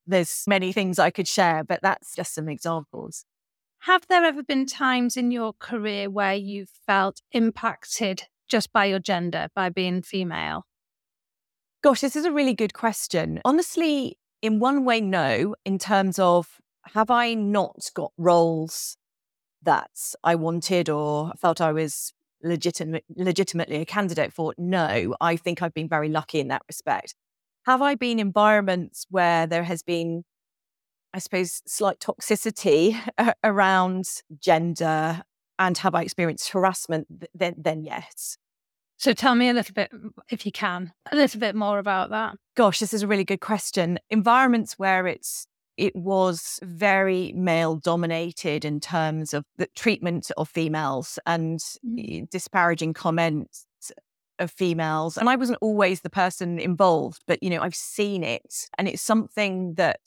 there's 0.08 0.44
many 0.48 0.72
things 0.72 1.00
i 1.00 1.10
could 1.10 1.28
share 1.28 1.64
but 1.64 1.80
that's 1.82 2.16
just 2.16 2.34
some 2.34 2.50
examples. 2.50 3.26
Have 3.80 4.06
there 4.08 4.24
ever 4.24 4.44
been 4.44 4.66
times 4.66 5.16
in 5.16 5.32
your 5.32 5.54
career 5.54 6.10
where 6.10 6.34
you've 6.34 6.72
felt 6.86 7.22
impacted 7.32 8.24
just 8.48 8.72
by 8.74 8.86
your 8.86 9.00
gender 9.00 9.48
by 9.56 9.70
being 9.70 10.02
female? 10.02 10.66
Gosh 11.84 12.02
this 12.02 12.16
is 12.16 12.26
a 12.26 12.32
really 12.32 12.54
good 12.54 12.74
question. 12.74 13.42
Honestly 13.46 14.18
in 14.42 14.60
one 14.60 14.86
way 14.86 15.02
no 15.02 15.56
in 15.66 15.80
terms 15.80 16.20
of 16.20 16.62
have 16.94 17.10
i 17.10 17.34
not 17.34 17.90
got 17.96 18.12
roles 18.18 18.98
that 19.66 20.14
I 20.24 20.36
wanted 20.36 20.90
or 20.90 21.34
felt 21.38 21.62
I 21.62 21.72
was 21.72 22.14
legitimate, 22.44 23.04
legitimately 23.16 23.78
a 23.78 23.86
candidate 23.86 24.32
for. 24.32 24.54
No, 24.58 25.16
I 25.20 25.36
think 25.36 25.62
I've 25.62 25.74
been 25.74 25.90
very 25.90 26.10
lucky 26.10 26.40
in 26.40 26.48
that 26.48 26.62
respect. 26.68 27.16
Have 27.66 27.82
I 27.82 27.96
been 27.96 28.20
environments 28.20 29.06
where 29.10 29.48
there 29.48 29.64
has 29.64 29.82
been, 29.82 30.24
I 31.14 31.20
suppose, 31.20 31.62
slight 31.66 32.00
toxicity 32.00 32.96
around 33.44 34.06
gender 34.40 35.24
and 35.58 35.78
have 35.80 35.96
I 35.96 36.04
experienced 36.04 36.50
harassment? 36.50 37.08
Then, 37.34 37.56
then 37.58 37.84
yes. 37.84 38.38
So 38.98 39.14
tell 39.14 39.36
me 39.36 39.50
a 39.50 39.54
little 39.54 39.74
bit, 39.74 39.92
if 40.30 40.46
you 40.46 40.52
can, 40.52 40.94
a 41.12 41.16
little 41.16 41.40
bit 41.40 41.56
more 41.56 41.80
about 41.80 42.12
that. 42.12 42.36
Gosh, 42.56 42.80
this 42.80 42.94
is 42.94 43.04
a 43.04 43.08
really 43.08 43.26
good 43.26 43.42
question. 43.42 44.00
Environments 44.10 44.80
where 44.80 45.06
it's 45.08 45.48
it 45.78 45.96
was 45.96 46.60
very 46.64 47.34
male 47.34 47.76
dominated 47.76 48.66
in 48.66 48.80
terms 48.80 49.34
of 49.34 49.46
the 49.58 49.68
treatment 49.76 50.32
of 50.38 50.50
females 50.50 51.20
and 51.26 51.60
mm-hmm. 51.60 52.26
disparaging 52.32 52.94
comments 52.94 53.66
of 54.40 54.52
females. 54.52 55.18
And 55.18 55.30
I 55.30 55.36
wasn't 55.36 55.60
always 55.62 56.02
the 56.02 56.10
person 56.10 56.60
involved, 56.60 57.24
but 57.28 57.42
you 57.42 57.50
know, 57.50 57.62
I've 57.62 57.76
seen 57.76 58.24
it. 58.24 58.68
And 58.78 58.88
it's 58.88 59.02
something 59.02 59.76
that 59.76 60.00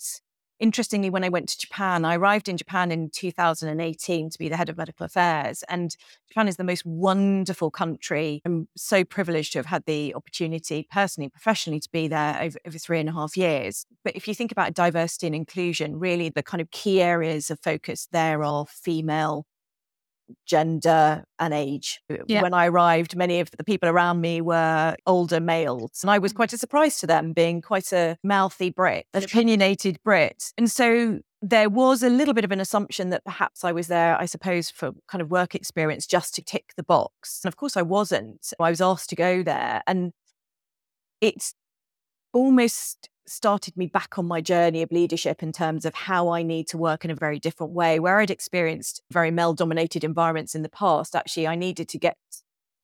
interestingly, 0.60 1.10
when 1.10 1.24
I 1.24 1.28
went 1.28 1.48
to 1.48 1.58
Japan, 1.58 2.04
I 2.04 2.16
arrived 2.16 2.48
in 2.48 2.56
Japan 2.56 2.90
in 2.90 3.10
2018 3.10 4.30
to 4.30 4.38
be 4.38 4.48
the 4.48 4.56
head 4.56 4.68
of 4.68 4.76
medical 4.76 5.06
affairs. 5.06 5.62
And 5.68 5.96
Japan 6.28 6.48
is 6.48 6.56
the 6.56 6.64
most 6.64 6.84
wonderful 6.84 7.70
country. 7.70 8.42
I'm 8.44 8.68
so 8.76 9.04
privileged 9.04 9.52
to 9.52 9.58
have 9.58 9.66
had 9.66 9.84
the 9.86 10.14
opportunity, 10.14 10.86
personally, 10.90 11.28
professionally, 11.28 11.80
to 11.80 11.90
be 11.90 12.08
there 12.08 12.38
over, 12.40 12.58
over 12.66 12.78
three 12.78 13.00
and 13.00 13.08
a 13.08 13.12
half 13.12 13.36
years. 13.36 13.86
But 14.04 14.16
if 14.16 14.28
you 14.28 14.34
think 14.34 14.52
about 14.52 14.74
diversity 14.74 15.26
and 15.26 15.36
inclusion, 15.36 15.98
really 15.98 16.28
the 16.28 16.42
kind 16.42 16.60
of 16.60 16.70
key 16.70 17.00
areas 17.00 17.50
of 17.50 17.60
focus 17.60 18.08
there 18.12 18.42
are 18.42 18.66
female 18.66 19.46
gender 20.46 21.24
and 21.38 21.54
age. 21.54 22.00
Yeah. 22.26 22.42
When 22.42 22.54
I 22.54 22.66
arrived, 22.66 23.16
many 23.16 23.40
of 23.40 23.50
the 23.52 23.64
people 23.64 23.88
around 23.88 24.20
me 24.20 24.40
were 24.40 24.96
older 25.06 25.40
males. 25.40 26.00
And 26.02 26.10
I 26.10 26.18
was 26.18 26.32
mm. 26.32 26.36
quite 26.36 26.52
a 26.52 26.58
surprise 26.58 26.98
to 27.00 27.06
them, 27.06 27.32
being 27.32 27.60
quite 27.62 27.92
a 27.92 28.16
mouthy 28.22 28.70
Brit, 28.70 29.06
an 29.14 29.24
opinionated 29.24 29.98
Brit. 30.02 30.52
And 30.56 30.70
so 30.70 31.20
there 31.40 31.68
was 31.68 32.02
a 32.02 32.10
little 32.10 32.34
bit 32.34 32.44
of 32.44 32.52
an 32.52 32.60
assumption 32.60 33.10
that 33.10 33.24
perhaps 33.24 33.64
I 33.64 33.72
was 33.72 33.86
there, 33.86 34.20
I 34.20 34.26
suppose, 34.26 34.70
for 34.70 34.92
kind 35.08 35.22
of 35.22 35.30
work 35.30 35.54
experience 35.54 36.06
just 36.06 36.34
to 36.34 36.42
tick 36.42 36.72
the 36.76 36.82
box. 36.82 37.40
And 37.44 37.48
of 37.48 37.56
course, 37.56 37.76
I 37.76 37.82
wasn't. 37.82 38.52
I 38.58 38.70
was 38.70 38.80
asked 38.80 39.10
to 39.10 39.16
go 39.16 39.42
there. 39.42 39.82
And 39.86 40.12
it's 41.20 41.54
almost 42.32 43.08
started 43.28 43.76
me 43.76 43.86
back 43.86 44.18
on 44.18 44.26
my 44.26 44.40
journey 44.40 44.82
of 44.82 44.90
leadership 44.92 45.42
in 45.42 45.52
terms 45.52 45.84
of 45.84 45.94
how 45.94 46.28
I 46.28 46.42
need 46.42 46.66
to 46.68 46.78
work 46.78 47.04
in 47.04 47.10
a 47.10 47.14
very 47.14 47.38
different 47.38 47.72
way. 47.72 48.00
Where 48.00 48.20
I'd 48.20 48.30
experienced 48.30 49.02
very 49.10 49.30
male 49.30 49.54
dominated 49.54 50.04
environments 50.04 50.54
in 50.54 50.62
the 50.62 50.68
past, 50.68 51.14
actually, 51.14 51.46
I 51.46 51.54
needed 51.54 51.88
to 51.90 51.98
get 51.98 52.16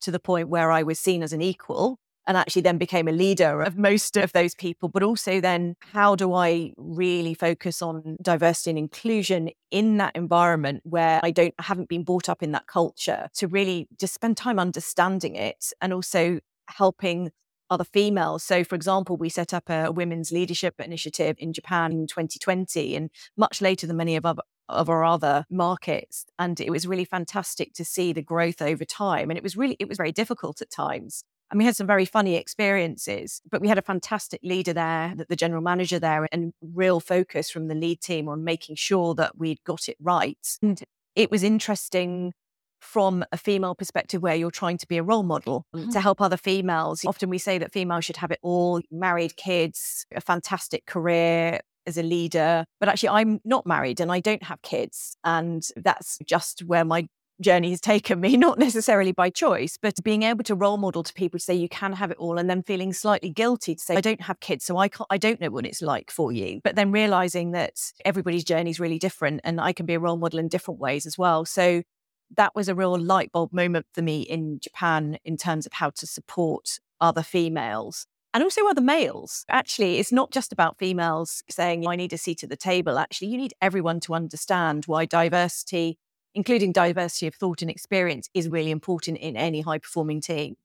to 0.02 0.10
the 0.10 0.20
point 0.20 0.48
where 0.48 0.70
I 0.70 0.82
was 0.82 0.98
seen 0.98 1.22
as 1.22 1.32
an 1.32 1.42
equal 1.42 1.98
and 2.26 2.36
actually 2.36 2.62
then 2.62 2.78
became 2.78 3.08
a 3.08 3.12
leader 3.12 3.60
of 3.62 3.76
most 3.76 4.16
of 4.16 4.32
those 4.32 4.54
people. 4.54 4.88
But 4.88 5.02
also, 5.02 5.40
then 5.40 5.76
how 5.92 6.14
do 6.16 6.32
I 6.32 6.72
really 6.76 7.34
focus 7.34 7.82
on 7.82 8.16
diversity 8.22 8.70
and 8.70 8.78
inclusion 8.78 9.50
in 9.70 9.98
that 9.98 10.16
environment 10.16 10.82
where 10.84 11.20
I 11.22 11.30
don't 11.30 11.54
I 11.58 11.64
haven't 11.64 11.88
been 11.88 12.04
brought 12.04 12.28
up 12.28 12.42
in 12.42 12.52
that 12.52 12.66
culture 12.66 13.28
to 13.34 13.48
really 13.48 13.88
just 13.98 14.14
spend 14.14 14.36
time 14.36 14.58
understanding 14.58 15.36
it 15.36 15.72
and 15.80 15.92
also 15.92 16.40
helping 16.68 17.30
other 17.70 17.84
females. 17.84 18.42
So, 18.42 18.64
for 18.64 18.74
example, 18.74 19.16
we 19.16 19.28
set 19.28 19.54
up 19.54 19.70
a 19.70 19.90
women's 19.90 20.32
leadership 20.32 20.80
initiative 20.80 21.36
in 21.38 21.52
Japan 21.52 21.92
in 21.92 22.06
2020, 22.06 22.96
and 22.96 23.10
much 23.36 23.60
later 23.60 23.86
than 23.86 23.96
many 23.96 24.16
of 24.16 24.26
our 24.26 24.36
of 24.70 24.88
our 24.88 25.04
other 25.04 25.44
markets 25.50 26.24
and 26.38 26.58
it 26.58 26.70
was 26.70 26.86
really 26.86 27.04
fantastic 27.04 27.74
to 27.74 27.84
see 27.84 28.14
the 28.14 28.22
growth 28.22 28.62
over 28.62 28.82
time 28.82 29.28
and 29.28 29.36
it 29.36 29.42
was 29.42 29.58
really 29.58 29.76
it 29.78 29.86
was 29.86 29.98
very 29.98 30.10
difficult 30.10 30.62
at 30.62 30.70
times 30.70 31.22
and 31.50 31.58
we 31.58 31.64
had 31.64 31.76
some 31.76 31.86
very 31.86 32.04
funny 32.04 32.36
experiences, 32.36 33.40
but 33.48 33.60
we 33.60 33.68
had 33.68 33.78
a 33.78 33.82
fantastic 33.82 34.40
leader 34.42 34.72
there, 34.72 35.14
the 35.28 35.36
general 35.36 35.62
manager 35.62 35.98
there, 35.98 36.26
and 36.32 36.52
real 36.60 37.00
focus 37.00 37.50
from 37.50 37.68
the 37.68 37.74
lead 37.74 38.00
team 38.00 38.28
on 38.28 38.44
making 38.44 38.76
sure 38.76 39.14
that 39.14 39.38
we'd 39.38 39.62
got 39.64 39.88
it 39.88 39.96
right. 40.00 40.58
And 40.62 40.82
it 41.14 41.30
was 41.30 41.42
interesting 41.44 42.32
from 42.84 43.24
a 43.32 43.36
female 43.36 43.74
perspective 43.74 44.22
where 44.22 44.34
you're 44.34 44.50
trying 44.50 44.78
to 44.78 44.86
be 44.86 44.98
a 44.98 45.02
role 45.02 45.22
model 45.22 45.66
mm-hmm. 45.74 45.90
to 45.90 46.00
help 46.00 46.20
other 46.20 46.36
females. 46.36 47.04
Often 47.04 47.30
we 47.30 47.38
say 47.38 47.58
that 47.58 47.72
females 47.72 48.04
should 48.04 48.18
have 48.18 48.30
it 48.30 48.38
all 48.42 48.80
married 48.90 49.36
kids, 49.36 50.06
a 50.14 50.20
fantastic 50.20 50.86
career, 50.86 51.60
as 51.86 51.98
a 51.98 52.02
leader, 52.02 52.64
but 52.80 52.88
actually 52.88 53.10
I'm 53.10 53.40
not 53.44 53.66
married 53.66 54.00
and 54.00 54.10
I 54.10 54.20
don't 54.20 54.42
have 54.42 54.62
kids. 54.62 55.16
And 55.24 55.66
that's 55.76 56.18
just 56.24 56.60
where 56.64 56.84
my 56.84 57.06
journey 57.40 57.70
has 57.70 57.80
taken 57.92 58.20
me, 58.20 58.36
not 58.36 58.58
necessarily 58.58 59.12
by 59.12 59.30
choice, 59.30 59.76
but 59.80 59.94
being 60.02 60.22
able 60.22 60.44
to 60.44 60.54
role 60.54 60.76
model 60.76 61.02
to 61.02 61.12
people 61.12 61.38
to 61.38 61.44
say 61.44 61.54
you 61.54 61.68
can 61.68 61.92
have 61.92 62.10
it 62.10 62.16
all 62.18 62.38
and 62.38 62.48
then 62.48 62.62
feeling 62.62 62.92
slightly 62.92 63.30
guilty 63.30 63.74
to 63.74 63.82
say, 63.82 63.96
I 63.96 64.00
don't 64.00 64.22
have 64.22 64.40
kids, 64.40 64.64
so 64.64 64.76
I 64.76 64.88
can't, 64.88 65.06
I 65.10 65.18
don't 65.18 65.40
know 65.40 65.50
what 65.50 65.66
it's 65.66 65.82
like 65.82 66.10
for 66.10 66.32
you. 66.32 66.60
But 66.62 66.76
then 66.76 66.92
realizing 66.92 67.52
that 67.52 67.74
everybody's 68.04 68.44
journey 68.44 68.70
is 68.70 68.80
really 68.80 68.98
different 68.98 69.40
and 69.44 69.60
I 69.60 69.72
can 69.72 69.86
be 69.86 69.94
a 69.94 70.00
role 70.00 70.16
model 70.16 70.38
in 70.38 70.48
different 70.48 70.80
ways 70.80 71.06
as 71.06 71.18
well. 71.18 71.44
So 71.44 71.82
that 72.36 72.54
was 72.54 72.68
a 72.68 72.74
real 72.74 72.98
light 72.98 73.32
bulb 73.32 73.52
moment 73.52 73.86
for 73.92 74.02
me 74.02 74.22
in 74.22 74.58
Japan 74.60 75.18
in 75.24 75.36
terms 75.36 75.66
of 75.66 75.74
how 75.74 75.90
to 75.90 76.06
support 76.06 76.80
other 77.00 77.22
females 77.22 78.06
and 78.32 78.42
also 78.42 78.66
other 78.66 78.80
males. 78.80 79.44
Actually, 79.48 79.98
it's 79.98 80.12
not 80.12 80.32
just 80.32 80.52
about 80.52 80.78
females 80.78 81.42
saying, 81.48 81.86
I 81.86 81.96
need 81.96 82.12
a 82.12 82.18
seat 82.18 82.42
at 82.42 82.50
the 82.50 82.56
table. 82.56 82.98
Actually, 82.98 83.28
you 83.28 83.36
need 83.36 83.54
everyone 83.62 84.00
to 84.00 84.14
understand 84.14 84.86
why 84.86 85.04
diversity 85.04 85.98
including 86.34 86.72
diversity 86.72 87.26
of 87.26 87.34
thought 87.34 87.62
and 87.62 87.70
experience 87.70 88.28
is 88.34 88.48
really 88.48 88.70
important 88.70 89.18
in 89.18 89.36
any 89.36 89.60
high 89.60 89.78
performing 89.78 90.20
team. 90.20 90.56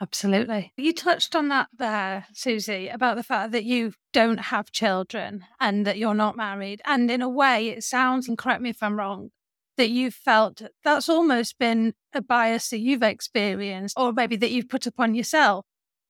Absolutely. 0.00 0.72
You 0.76 0.92
touched 0.92 1.36
on 1.36 1.48
that 1.48 1.68
there, 1.78 2.26
Susie, 2.32 2.88
about 2.88 3.16
the 3.16 3.22
fact 3.22 3.52
that 3.52 3.62
you 3.62 3.92
don't 4.12 4.40
have 4.40 4.72
children 4.72 5.44
and 5.60 5.86
that 5.86 5.96
you're 5.96 6.14
not 6.14 6.36
married. 6.36 6.82
And 6.84 7.08
in 7.08 7.22
a 7.22 7.28
way, 7.28 7.68
it 7.68 7.84
sounds, 7.84 8.26
and 8.26 8.36
correct 8.36 8.62
me 8.62 8.70
if 8.70 8.82
I'm 8.82 8.98
wrong, 8.98 9.30
that 9.76 9.90
you've 9.90 10.14
felt 10.14 10.62
that's 10.84 11.08
almost 11.08 11.58
been 11.58 11.94
a 12.12 12.22
bias 12.22 12.70
that 12.70 12.78
you've 12.78 13.02
experienced, 13.02 13.98
or 13.98 14.12
maybe 14.12 14.36
that 14.36 14.50
you've 14.50 14.68
put 14.68 14.86
upon 14.86 15.14
yourself. 15.14 15.64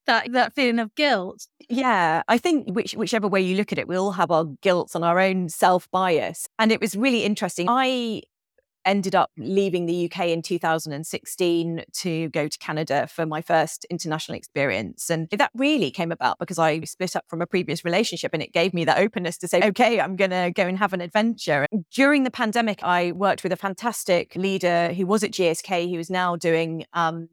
That, 0.04 0.32
that 0.32 0.52
feeling 0.52 0.80
of 0.80 0.92
guilt. 0.96 1.46
Yeah, 1.68 2.22
I 2.26 2.36
think 2.36 2.74
which, 2.74 2.94
whichever 2.94 3.28
way 3.28 3.40
you 3.40 3.56
look 3.56 3.70
at 3.70 3.78
it, 3.78 3.86
we 3.86 3.94
all 3.94 4.10
have 4.10 4.32
our 4.32 4.46
guilt 4.60 4.96
and 4.96 5.04
our 5.04 5.20
own 5.20 5.48
self 5.48 5.88
bias. 5.92 6.48
And 6.58 6.72
it 6.72 6.80
was 6.80 6.96
really 6.96 7.22
interesting. 7.22 7.66
I 7.68 8.22
ended 8.84 9.14
up 9.14 9.30
leaving 9.36 9.86
the 9.86 10.10
UK 10.10 10.28
in 10.28 10.42
2016 10.42 11.84
to 11.92 12.28
go 12.30 12.48
to 12.48 12.58
Canada 12.58 13.06
for 13.06 13.26
my 13.26 13.40
first 13.40 13.84
international 13.90 14.36
experience. 14.36 15.10
And 15.10 15.28
that 15.30 15.50
really 15.54 15.90
came 15.90 16.12
about 16.12 16.38
because 16.38 16.58
I 16.58 16.80
split 16.80 17.16
up 17.16 17.24
from 17.28 17.42
a 17.42 17.46
previous 17.46 17.84
relationship 17.84 18.32
and 18.32 18.42
it 18.42 18.52
gave 18.52 18.74
me 18.74 18.84
that 18.84 18.98
openness 18.98 19.38
to 19.38 19.48
say, 19.48 19.60
okay, 19.62 20.00
I'm 20.00 20.16
going 20.16 20.30
to 20.30 20.52
go 20.54 20.66
and 20.66 20.78
have 20.78 20.92
an 20.92 21.00
adventure. 21.00 21.66
During 21.90 22.24
the 22.24 22.30
pandemic, 22.30 22.80
I 22.82 23.12
worked 23.12 23.42
with 23.42 23.52
a 23.52 23.56
fantastic 23.56 24.34
leader 24.36 24.92
who 24.92 25.06
was 25.06 25.22
at 25.22 25.32
GSK, 25.32 25.90
who 25.90 25.98
is 25.98 26.10
now 26.10 26.36
doing 26.36 26.84
um, 26.92 27.28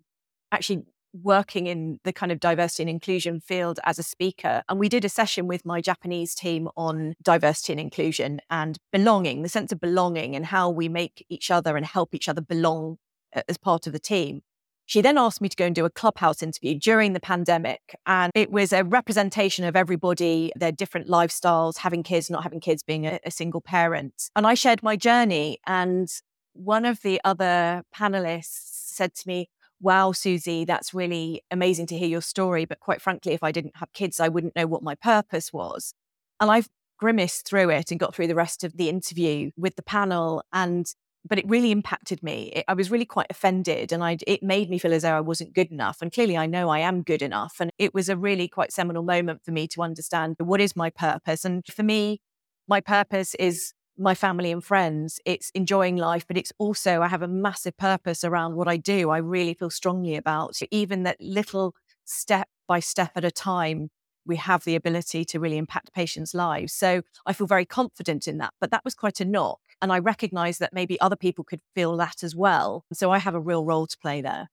actually 0.52 0.84
working 1.24 1.68
in 1.68 2.00
the 2.04 2.14
kind 2.14 2.32
of 2.32 2.40
diversity 2.40 2.84
and 2.84 2.90
inclusion 2.90 3.40
field 3.40 3.80
as 3.84 4.00
a 4.00 4.04
speaker. 4.04 4.64
And 4.70 4.80
we 4.80 4.90
did 4.90 5.06
a 5.06 5.10
session 5.10 5.48
with 5.48 5.66
my 5.66 5.82
Japanese 5.82 6.36
team 6.36 6.70
on 6.76 7.16
diversity 7.22 7.74
and 7.74 7.80
inclusion 7.80 8.42
and 8.50 8.78
belonging, 8.92 9.42
the 9.42 9.50
sense 9.50 9.72
of 9.72 9.80
belonging 9.80 10.36
and 10.36 10.46
how 10.46 10.70
we 10.70 10.90
make 10.90 11.26
each 11.30 11.52
other 11.52 11.78
and 11.78 11.86
help 11.86 12.14
each 12.14 12.30
other 12.30 12.42
belong 12.42 12.98
uh, 13.36 13.42
as 13.48 13.58
part 13.58 13.88
of 13.88 13.94
the 13.94 14.00
team. 14.00 14.42
She 14.86 15.02
then 15.02 15.20
asked 15.20 15.40
me 15.40 15.50
to 15.50 15.56
go 15.56 15.68
and 15.68 15.76
do 15.76 15.86
a 15.86 15.90
clubhouse 15.92 16.42
interview 16.42 16.74
during 16.74 17.14
the 17.14 17.20
pandemic. 17.20 17.96
And 18.08 18.32
it 18.34 18.50
was 18.50 18.74
a 18.74 18.84
representation 18.84 19.64
of 19.66 19.76
everybody, 19.76 20.52
their 20.56 20.72
different 20.72 21.08
lifestyles, 21.08 21.78
having 21.78 22.02
kids, 22.02 22.28
not 22.32 22.42
having 22.42 22.60
kids, 22.60 22.82
being 22.82 23.06
a, 23.06 23.20
a 23.24 23.30
single 23.30 23.62
parent. 23.62 24.32
And 24.36 24.48
I 24.48 24.56
shared 24.56 24.82
my 24.82 24.96
journey. 24.96 25.60
And 25.68 26.10
one 26.54 26.86
of 26.86 27.04
the 27.04 27.22
other 27.24 27.84
panelists 27.96 28.88
said 29.00 29.14
to 29.14 29.28
me, 29.28 29.50
wow, 29.82 30.12
Susie, 30.12 30.66
that's 30.66 30.94
really 30.94 31.44
amazing 31.52 31.88
to 31.88 31.98
hear 31.98 32.08
your 32.08 32.22
story. 32.22 32.66
But 32.66 32.80
quite 32.80 33.02
frankly, 33.02 33.34
if 33.34 33.44
I 33.44 33.52
didn't 33.52 33.78
have 33.78 33.94
kids, 33.94 34.20
I 34.20 34.28
wouldn't 34.28 34.56
know 34.56 34.68
what 34.68 34.84
my 34.84 34.96
purpose 34.96 35.54
was. 35.54 35.94
And 36.40 36.52
I've 36.52 36.68
grimaced 36.98 37.48
through 37.48 37.70
it 37.70 37.92
and 37.92 38.00
got 38.00 38.14
through 38.14 38.28
the 38.28 38.36
rest 38.36 38.64
of 38.64 38.76
the 38.78 38.90
interview 38.90 39.52
with 39.58 39.76
the 39.76 39.84
panel. 39.84 40.44
And 40.54 40.86
but 41.28 41.38
it 41.38 41.48
really 41.50 41.72
impacted 41.72 42.24
me. 42.24 42.52
It, 42.56 42.66
I 42.68 42.74
was 42.74 42.90
really 42.90 43.06
quite 43.06 43.28
offended, 43.30 43.92
and 43.92 44.04
I 44.04 44.18
it 44.26 44.42
made 44.42 44.70
me 44.70 44.80
feel 44.80 44.94
as 44.94 45.04
though 45.04 45.18
I 45.18 45.22
wasn't 45.22 45.54
good 45.54 45.72
enough. 45.72 45.98
And 46.02 46.12
clearly, 46.12 46.38
I 46.38 46.46
know 46.46 46.70
I 46.70 46.80
am 46.80 47.04
good 47.04 47.22
enough. 47.22 47.58
And 47.60 47.72
it 47.78 47.94
was 47.94 48.10
a 48.10 48.18
really 48.18 48.48
quite 48.48 48.72
seminal 48.72 49.04
moment 49.04 49.42
for 49.44 49.52
me 49.52 49.68
to 49.70 49.82
understand 49.82 50.36
what 50.40 50.62
is 50.62 50.76
my 50.76 50.90
purpose. 50.90 51.46
And 51.46 51.66
for 51.68 51.84
me, 51.84 52.20
my 52.68 52.82
purpose 52.82 53.36
is 53.36 53.74
my 54.00 54.16
family 54.16 54.52
and 54.52 54.64
friends. 54.64 55.20
It's 55.26 55.52
enjoying 55.54 55.98
life, 55.98 56.26
but 56.28 56.38
it's 56.38 56.54
also, 56.58 57.02
I 57.02 57.08
have 57.08 57.22
a 57.22 57.28
massive 57.28 57.78
purpose 57.78 58.24
around 58.24 58.56
what 58.56 58.68
I 58.68 58.78
do. 58.78 59.10
I 59.10 59.18
really 59.18 59.54
feel 59.54 59.70
strongly 59.70 60.16
about 60.16 60.60
even 60.72 61.04
that 61.04 61.18
little 61.20 61.76
step 62.06 62.48
by 62.68 62.80
step 62.80 63.12
at 63.16 63.26
a 63.26 63.32
time, 63.32 63.90
we 64.26 64.38
have 64.38 64.64
the 64.64 64.76
ability 64.76 65.26
to 65.26 65.40
really 65.40 65.58
impact 65.58 65.94
patients' 65.94 66.34
lives. 66.34 66.72
So 66.74 67.02
I 67.26 67.34
feel 67.34 67.48
very 67.48 67.66
confident 67.66 68.28
in 68.28 68.38
that. 68.38 68.54
But 68.62 68.72
that 68.72 68.86
was 68.86 68.96
quite 68.96 69.20
a 69.20 69.26
knock. 69.26 69.60
And 69.82 69.92
I 69.92 70.00
recognize 70.00 70.60
that 70.60 70.74
maybe 70.74 71.00
other 71.02 71.16
people 71.16 71.44
could 71.44 71.62
feel 71.76 71.98
that 71.98 72.24
as 72.24 72.36
well. 72.36 72.86
So 72.94 73.12
I 73.12 73.18
have 73.18 73.36
a 73.36 73.40
real 73.40 73.66
role 73.66 73.88
to 73.88 73.98
play 73.98 74.22
there. 74.22 74.50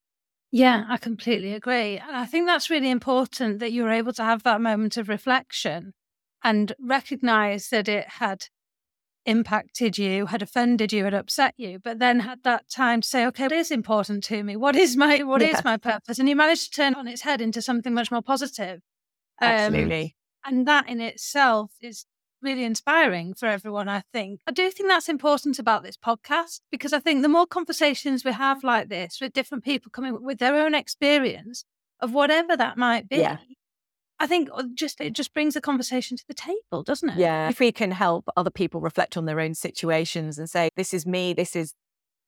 Yeah, 0.52 0.84
I 0.88 0.96
completely 0.96 1.52
agree. 1.52 1.98
And 1.98 2.16
I 2.16 2.24
think 2.24 2.46
that's 2.46 2.70
really 2.70 2.90
important 2.90 3.58
that 3.58 3.72
you 3.72 3.82
were 3.82 3.90
able 3.90 4.12
to 4.14 4.24
have 4.24 4.44
that 4.44 4.60
moment 4.60 4.96
of 4.96 5.08
reflection 5.08 5.92
and 6.42 6.72
recognize 6.80 7.68
that 7.68 7.88
it 7.88 8.08
had 8.08 8.46
impacted 9.26 9.99
you, 9.99 10.26
had 10.26 10.42
offended 10.42 10.92
you, 10.92 11.04
had 11.04 11.14
upset 11.14 11.54
you, 11.56 11.78
but 11.78 11.99
then 11.99 12.21
had 12.21 12.42
that 12.45 12.71
time 12.71 13.00
to 13.00 13.09
say, 13.09 13.26
okay, 13.26 13.45
what 13.45 13.52
is 13.52 13.71
important 13.71 14.25
to 14.25 14.42
me? 14.42 14.56
What 14.56 14.76
is 14.76 14.97
my 14.97 15.23
what 15.23 15.42
yeah. 15.42 15.59
is 15.59 15.64
my 15.64 15.76
purpose? 15.76 16.18
And 16.18 16.28
you 16.28 16.37
managed 16.37 16.64
to 16.64 16.71
turn 16.71 16.95
on 16.95 17.09
its 17.09 17.23
head 17.23 17.40
into 17.40 17.61
something 17.61 17.92
much 17.92 18.11
more 18.11 18.23
positive. 18.23 18.80
Um, 19.40 19.49
Absolutely. 19.49 20.16
And 20.45 20.66
that 20.66 20.88
in 20.88 21.00
itself 21.00 21.73
is 21.83 22.06
really 22.42 22.64
inspiring 22.64 23.35
for 23.35 23.47
everyone, 23.47 23.88
I 23.88 24.02
think. 24.12 24.40
I 24.47 24.52
do 24.52 24.71
think 24.71 24.88
that's 24.88 25.09
important 25.09 25.59
about 25.59 25.83
this 25.83 25.97
podcast 25.97 26.61
because 26.71 26.92
I 26.92 27.00
think 27.00 27.23
the 27.23 27.28
more 27.28 27.47
conversations 27.47 28.25
we 28.25 28.33
have 28.33 28.62
like 28.62 28.88
this 28.88 29.18
with 29.21 29.33
different 29.33 29.64
people 29.64 29.90
coming 29.90 30.23
with 30.23 30.38
their 30.38 30.54
own 30.54 30.75
experience 30.75 31.64
of 32.00 32.12
whatever 32.12 32.56
that 32.56 32.76
might 32.76 33.09
be, 33.09 33.18
yeah. 33.18 33.38
I 34.18 34.26
think 34.26 34.49
uh, 34.52 34.64
just 34.75 35.00
it 35.00 35.12
just 35.12 35.35
brings 35.35 35.54
the 35.54 35.61
conversation 35.61 36.16
to 36.16 36.25
the 36.26 36.35
table, 36.35 36.82
doesn't 36.82 37.11
it? 37.11 37.18
Yeah. 37.18 37.49
If 37.49 37.61
we 37.61 37.73
can 37.73 37.90
help 37.90 38.28
other 38.37 38.50
people 38.50 38.80
reflect 38.80 39.16
on 39.16 39.26
their 39.26 39.40
own 39.40 39.54
situations 39.54 40.38
and 40.38 40.49
say, 40.49 40.70
this 40.76 40.94
is 40.94 41.06
me, 41.06 41.35
this 41.35 41.54
is 41.54 41.75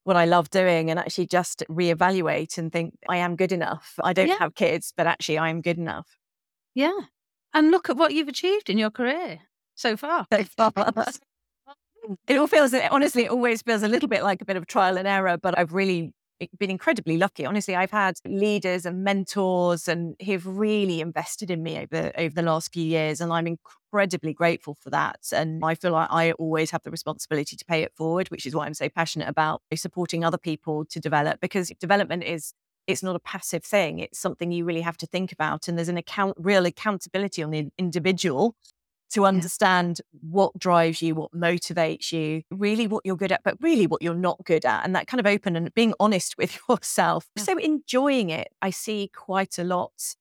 what 0.04 0.16
I 0.16 0.24
love 0.24 0.50
doing, 0.50 0.90
and 0.90 0.98
actually 0.98 1.26
just 1.26 1.62
reevaluate 1.68 2.58
and 2.58 2.72
think, 2.72 2.94
I 3.08 3.18
am 3.18 3.36
good 3.36 3.52
enough. 3.52 3.94
I 4.02 4.12
don't 4.12 4.28
yeah. 4.28 4.38
have 4.38 4.54
kids, 4.54 4.92
but 4.96 5.06
actually 5.06 5.38
I 5.38 5.50
am 5.50 5.60
good 5.60 5.78
enough. 5.78 6.18
Yeah. 6.74 6.98
And 7.54 7.70
look 7.70 7.88
at 7.88 7.96
what 7.96 8.12
you've 8.12 8.28
achieved 8.28 8.70
in 8.70 8.78
your 8.78 8.90
career 8.90 9.40
so 9.74 9.96
far. 9.96 10.26
So 10.32 10.44
far. 10.44 10.72
it 12.26 12.36
all 12.36 12.46
feels, 12.46 12.74
honestly, 12.90 13.24
it 13.24 13.30
always 13.30 13.62
feels 13.62 13.82
a 13.82 13.88
little 13.88 14.08
bit 14.08 14.22
like 14.22 14.42
a 14.42 14.44
bit 14.44 14.56
of 14.56 14.66
trial 14.66 14.98
and 14.98 15.08
error, 15.08 15.38
but 15.38 15.58
I've 15.58 15.72
really 15.72 16.12
been 16.58 16.70
incredibly 16.70 17.16
lucky. 17.16 17.44
Honestly, 17.44 17.74
I've 17.74 17.90
had 17.90 18.16
leaders 18.24 18.86
and 18.86 19.02
mentors 19.02 19.88
and 19.88 20.14
who've 20.24 20.46
really 20.46 21.00
invested 21.00 21.50
in 21.50 21.62
me 21.62 21.78
over 21.78 22.12
over 22.16 22.34
the 22.34 22.42
last 22.42 22.72
few 22.72 22.84
years, 22.84 23.20
and 23.20 23.32
I'm 23.32 23.46
incredibly 23.46 24.32
grateful 24.32 24.74
for 24.74 24.90
that. 24.90 25.20
And 25.32 25.64
I 25.64 25.74
feel 25.74 25.92
like 25.92 26.08
I 26.10 26.32
always 26.32 26.70
have 26.70 26.82
the 26.82 26.90
responsibility 26.90 27.56
to 27.56 27.64
pay 27.64 27.82
it 27.82 27.92
forward, 27.96 28.28
which 28.28 28.46
is 28.46 28.54
why 28.54 28.66
I'm 28.66 28.74
so 28.74 28.88
passionate 28.88 29.28
about 29.28 29.62
supporting 29.74 30.24
other 30.24 30.38
people 30.38 30.84
to 30.86 31.00
develop 31.00 31.40
because 31.40 31.70
development 31.80 32.24
is 32.24 32.52
it's 32.86 33.02
not 33.02 33.16
a 33.16 33.20
passive 33.20 33.64
thing. 33.64 33.98
It's 33.98 34.18
something 34.18 34.50
you 34.50 34.64
really 34.64 34.80
have 34.80 34.96
to 34.98 35.06
think 35.06 35.32
about, 35.32 35.68
and 35.68 35.76
there's 35.76 35.90
an 35.90 35.98
account 35.98 36.36
real 36.38 36.66
accountability 36.66 37.42
on 37.42 37.50
the 37.50 37.68
individual 37.78 38.54
to 39.10 39.24
understand 39.24 40.00
yeah. 40.12 40.20
what 40.30 40.58
drives 40.58 41.02
you, 41.02 41.14
what 41.14 41.32
motivates 41.32 42.12
you, 42.12 42.42
really 42.50 42.86
what 42.86 43.04
you're 43.04 43.16
good 43.16 43.32
at, 43.32 43.42
but 43.44 43.56
really 43.60 43.86
what 43.86 44.02
you're 44.02 44.14
not 44.14 44.44
good 44.44 44.64
at. 44.64 44.84
And 44.84 44.94
that 44.94 45.06
kind 45.06 45.20
of 45.20 45.26
open 45.26 45.56
and 45.56 45.72
being 45.74 45.94
honest 45.98 46.36
with 46.38 46.58
yourself. 46.68 47.26
Yeah. 47.36 47.42
So 47.44 47.58
enjoying 47.58 48.30
it, 48.30 48.48
I 48.62 48.70
see 48.70 49.10
quite 49.14 49.58
a 49.58 49.64
lot 49.64 50.14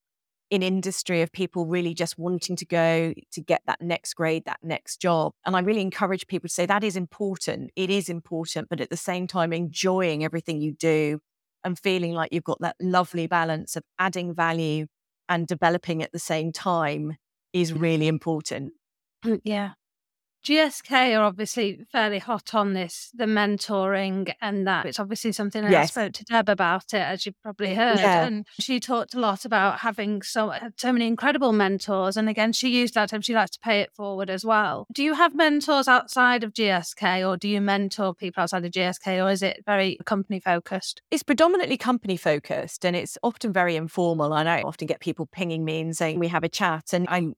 in 0.50 0.64
industry 0.64 1.22
of 1.22 1.32
people 1.32 1.66
really 1.66 1.94
just 1.94 2.18
wanting 2.18 2.56
to 2.56 2.66
go 2.66 3.14
to 3.32 3.42
get 3.42 3.62
that 3.68 3.82
next 3.82 4.14
grade, 4.14 4.46
that 4.46 4.60
next 4.64 5.02
job. 5.02 5.34
And 5.46 5.56
I 5.56 5.60
really 5.60 5.82
encourage 5.82 6.26
people 6.28 6.48
to 6.48 6.54
say 6.54 6.66
that 6.66 6.84
is 6.84 6.96
important. 6.96 7.72
It 7.76 7.90
is 7.90 8.08
important, 8.08 8.70
but 8.70 8.80
at 8.80 8.90
the 8.90 8.98
same 8.98 9.28
time, 9.28 9.52
enjoying 9.52 10.24
everything 10.24 10.62
you 10.62 10.72
do 10.72 11.20
and 11.64 11.78
feeling 11.78 12.14
like 12.14 12.32
you've 12.32 12.46
got 12.46 12.62
that 12.62 12.78
lovely 12.80 13.28
balance 13.28 13.76
of 13.76 13.84
adding 14.00 14.34
value 14.34 14.88
and 15.28 15.48
developing 15.48 16.02
at 16.02 16.14
the 16.14 16.20
same 16.20 16.54
time 16.54 17.18
is 17.54 17.74
really 17.74 18.08
important. 18.08 18.74
Yeah. 19.44 19.72
GSK 20.48 21.18
are 21.18 21.24
obviously 21.24 21.82
fairly 21.92 22.20
hot 22.20 22.56
on 22.56 22.72
this, 22.72 23.12
the 23.14 23.26
mentoring 23.26 24.32
and 24.40 24.66
that. 24.66 24.86
It's 24.86 25.00
obviously 25.00 25.34
something 25.34 25.66
I 25.66 25.86
spoke 25.86 26.14
to 26.14 26.24
Deb 26.24 26.48
about 26.48 26.94
it, 26.94 27.02
as 27.02 27.26
you 27.26 27.34
probably 27.44 27.76
heard. 27.76 28.00
Yeah. 28.00 28.26
And 28.26 28.48
she 28.58 28.80
talked 28.80 29.14
a 29.14 29.20
lot 29.20 29.44
about 29.44 29.80
having 29.80 30.22
so, 30.22 30.52
uh, 30.52 30.70
so 30.78 30.94
many 30.94 31.06
incredible 31.06 31.52
mentors. 31.52 32.16
And 32.16 32.30
again, 32.30 32.54
she 32.54 32.70
used 32.70 32.94
that 32.94 33.10
term, 33.10 33.20
she 33.20 33.34
likes 33.34 33.52
to 33.52 33.60
pay 33.60 33.82
it 33.82 33.92
forward 33.94 34.30
as 34.30 34.46
well. 34.46 34.88
Do 34.94 35.04
you 35.04 35.16
have 35.16 35.36
mentors 35.36 35.90
outside 35.90 36.46
of 36.46 36.54
GSK 36.54 37.28
or 37.28 37.36
do 37.36 37.50
you 37.50 37.60
mentor 37.60 38.14
people 38.14 38.44
outside 38.44 38.64
of 38.64 38.72
GSK 38.72 39.22
or 39.22 39.30
is 39.30 39.44
it 39.44 39.64
very 39.66 39.98
company 40.06 40.40
focused? 40.40 41.02
It's 41.12 41.24
predominantly 41.24 41.76
company 41.76 42.16
focused 42.16 42.86
and 42.86 42.96
it's 42.96 43.18
often 43.22 43.52
very 43.52 43.76
informal. 43.76 44.34
And 44.34 44.48
I 44.48 44.62
often 44.62 44.88
get 44.88 45.02
people 45.02 45.26
pinging 45.26 45.66
me 45.66 45.82
and 45.82 45.98
saying, 45.98 46.20
we 46.20 46.30
have 46.30 46.46
a 46.46 46.50
chat. 46.50 46.94
And 46.94 47.06
I 47.10 47.34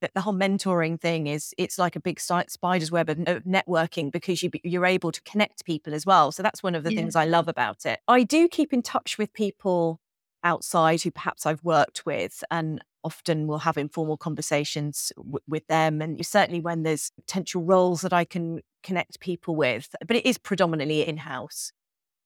the 0.00 0.20
whole 0.20 0.34
mentoring 0.34 1.00
thing 1.00 1.26
is 1.26 1.54
it's 1.56 1.78
like 1.78 1.96
a 1.96 2.00
big 2.00 2.20
spider's 2.20 2.90
web 2.90 3.08
of 3.08 3.18
networking 3.18 4.12
because 4.12 4.42
you 4.42 4.50
you're 4.62 4.86
able 4.86 5.12
to 5.12 5.22
connect 5.22 5.64
people 5.64 5.94
as 5.94 6.04
well. 6.04 6.30
So 6.32 6.42
that's 6.42 6.62
one 6.62 6.74
of 6.74 6.84
the 6.84 6.92
yeah. 6.92 7.00
things 7.00 7.16
I 7.16 7.24
love 7.24 7.48
about 7.48 7.86
it. 7.86 8.00
I 8.06 8.22
do 8.22 8.48
keep 8.48 8.72
in 8.72 8.82
touch 8.82 9.18
with 9.18 9.32
people 9.32 10.00
outside 10.44 11.02
who 11.02 11.10
perhaps 11.10 11.46
I've 11.46 11.64
worked 11.64 12.04
with 12.04 12.44
and 12.50 12.84
often 13.02 13.46
we'll 13.46 13.58
have 13.58 13.76
informal 13.76 14.16
conversations 14.16 15.12
w- 15.16 15.38
with 15.48 15.66
them 15.66 16.00
and 16.00 16.24
certainly 16.24 16.60
when 16.60 16.82
there's 16.82 17.10
potential 17.16 17.62
roles 17.62 18.02
that 18.02 18.12
I 18.12 18.24
can 18.24 18.60
connect 18.82 19.20
people 19.20 19.56
with 19.56 19.94
but 20.06 20.16
it 20.16 20.26
is 20.26 20.38
predominantly 20.38 21.06
in-house 21.06 21.72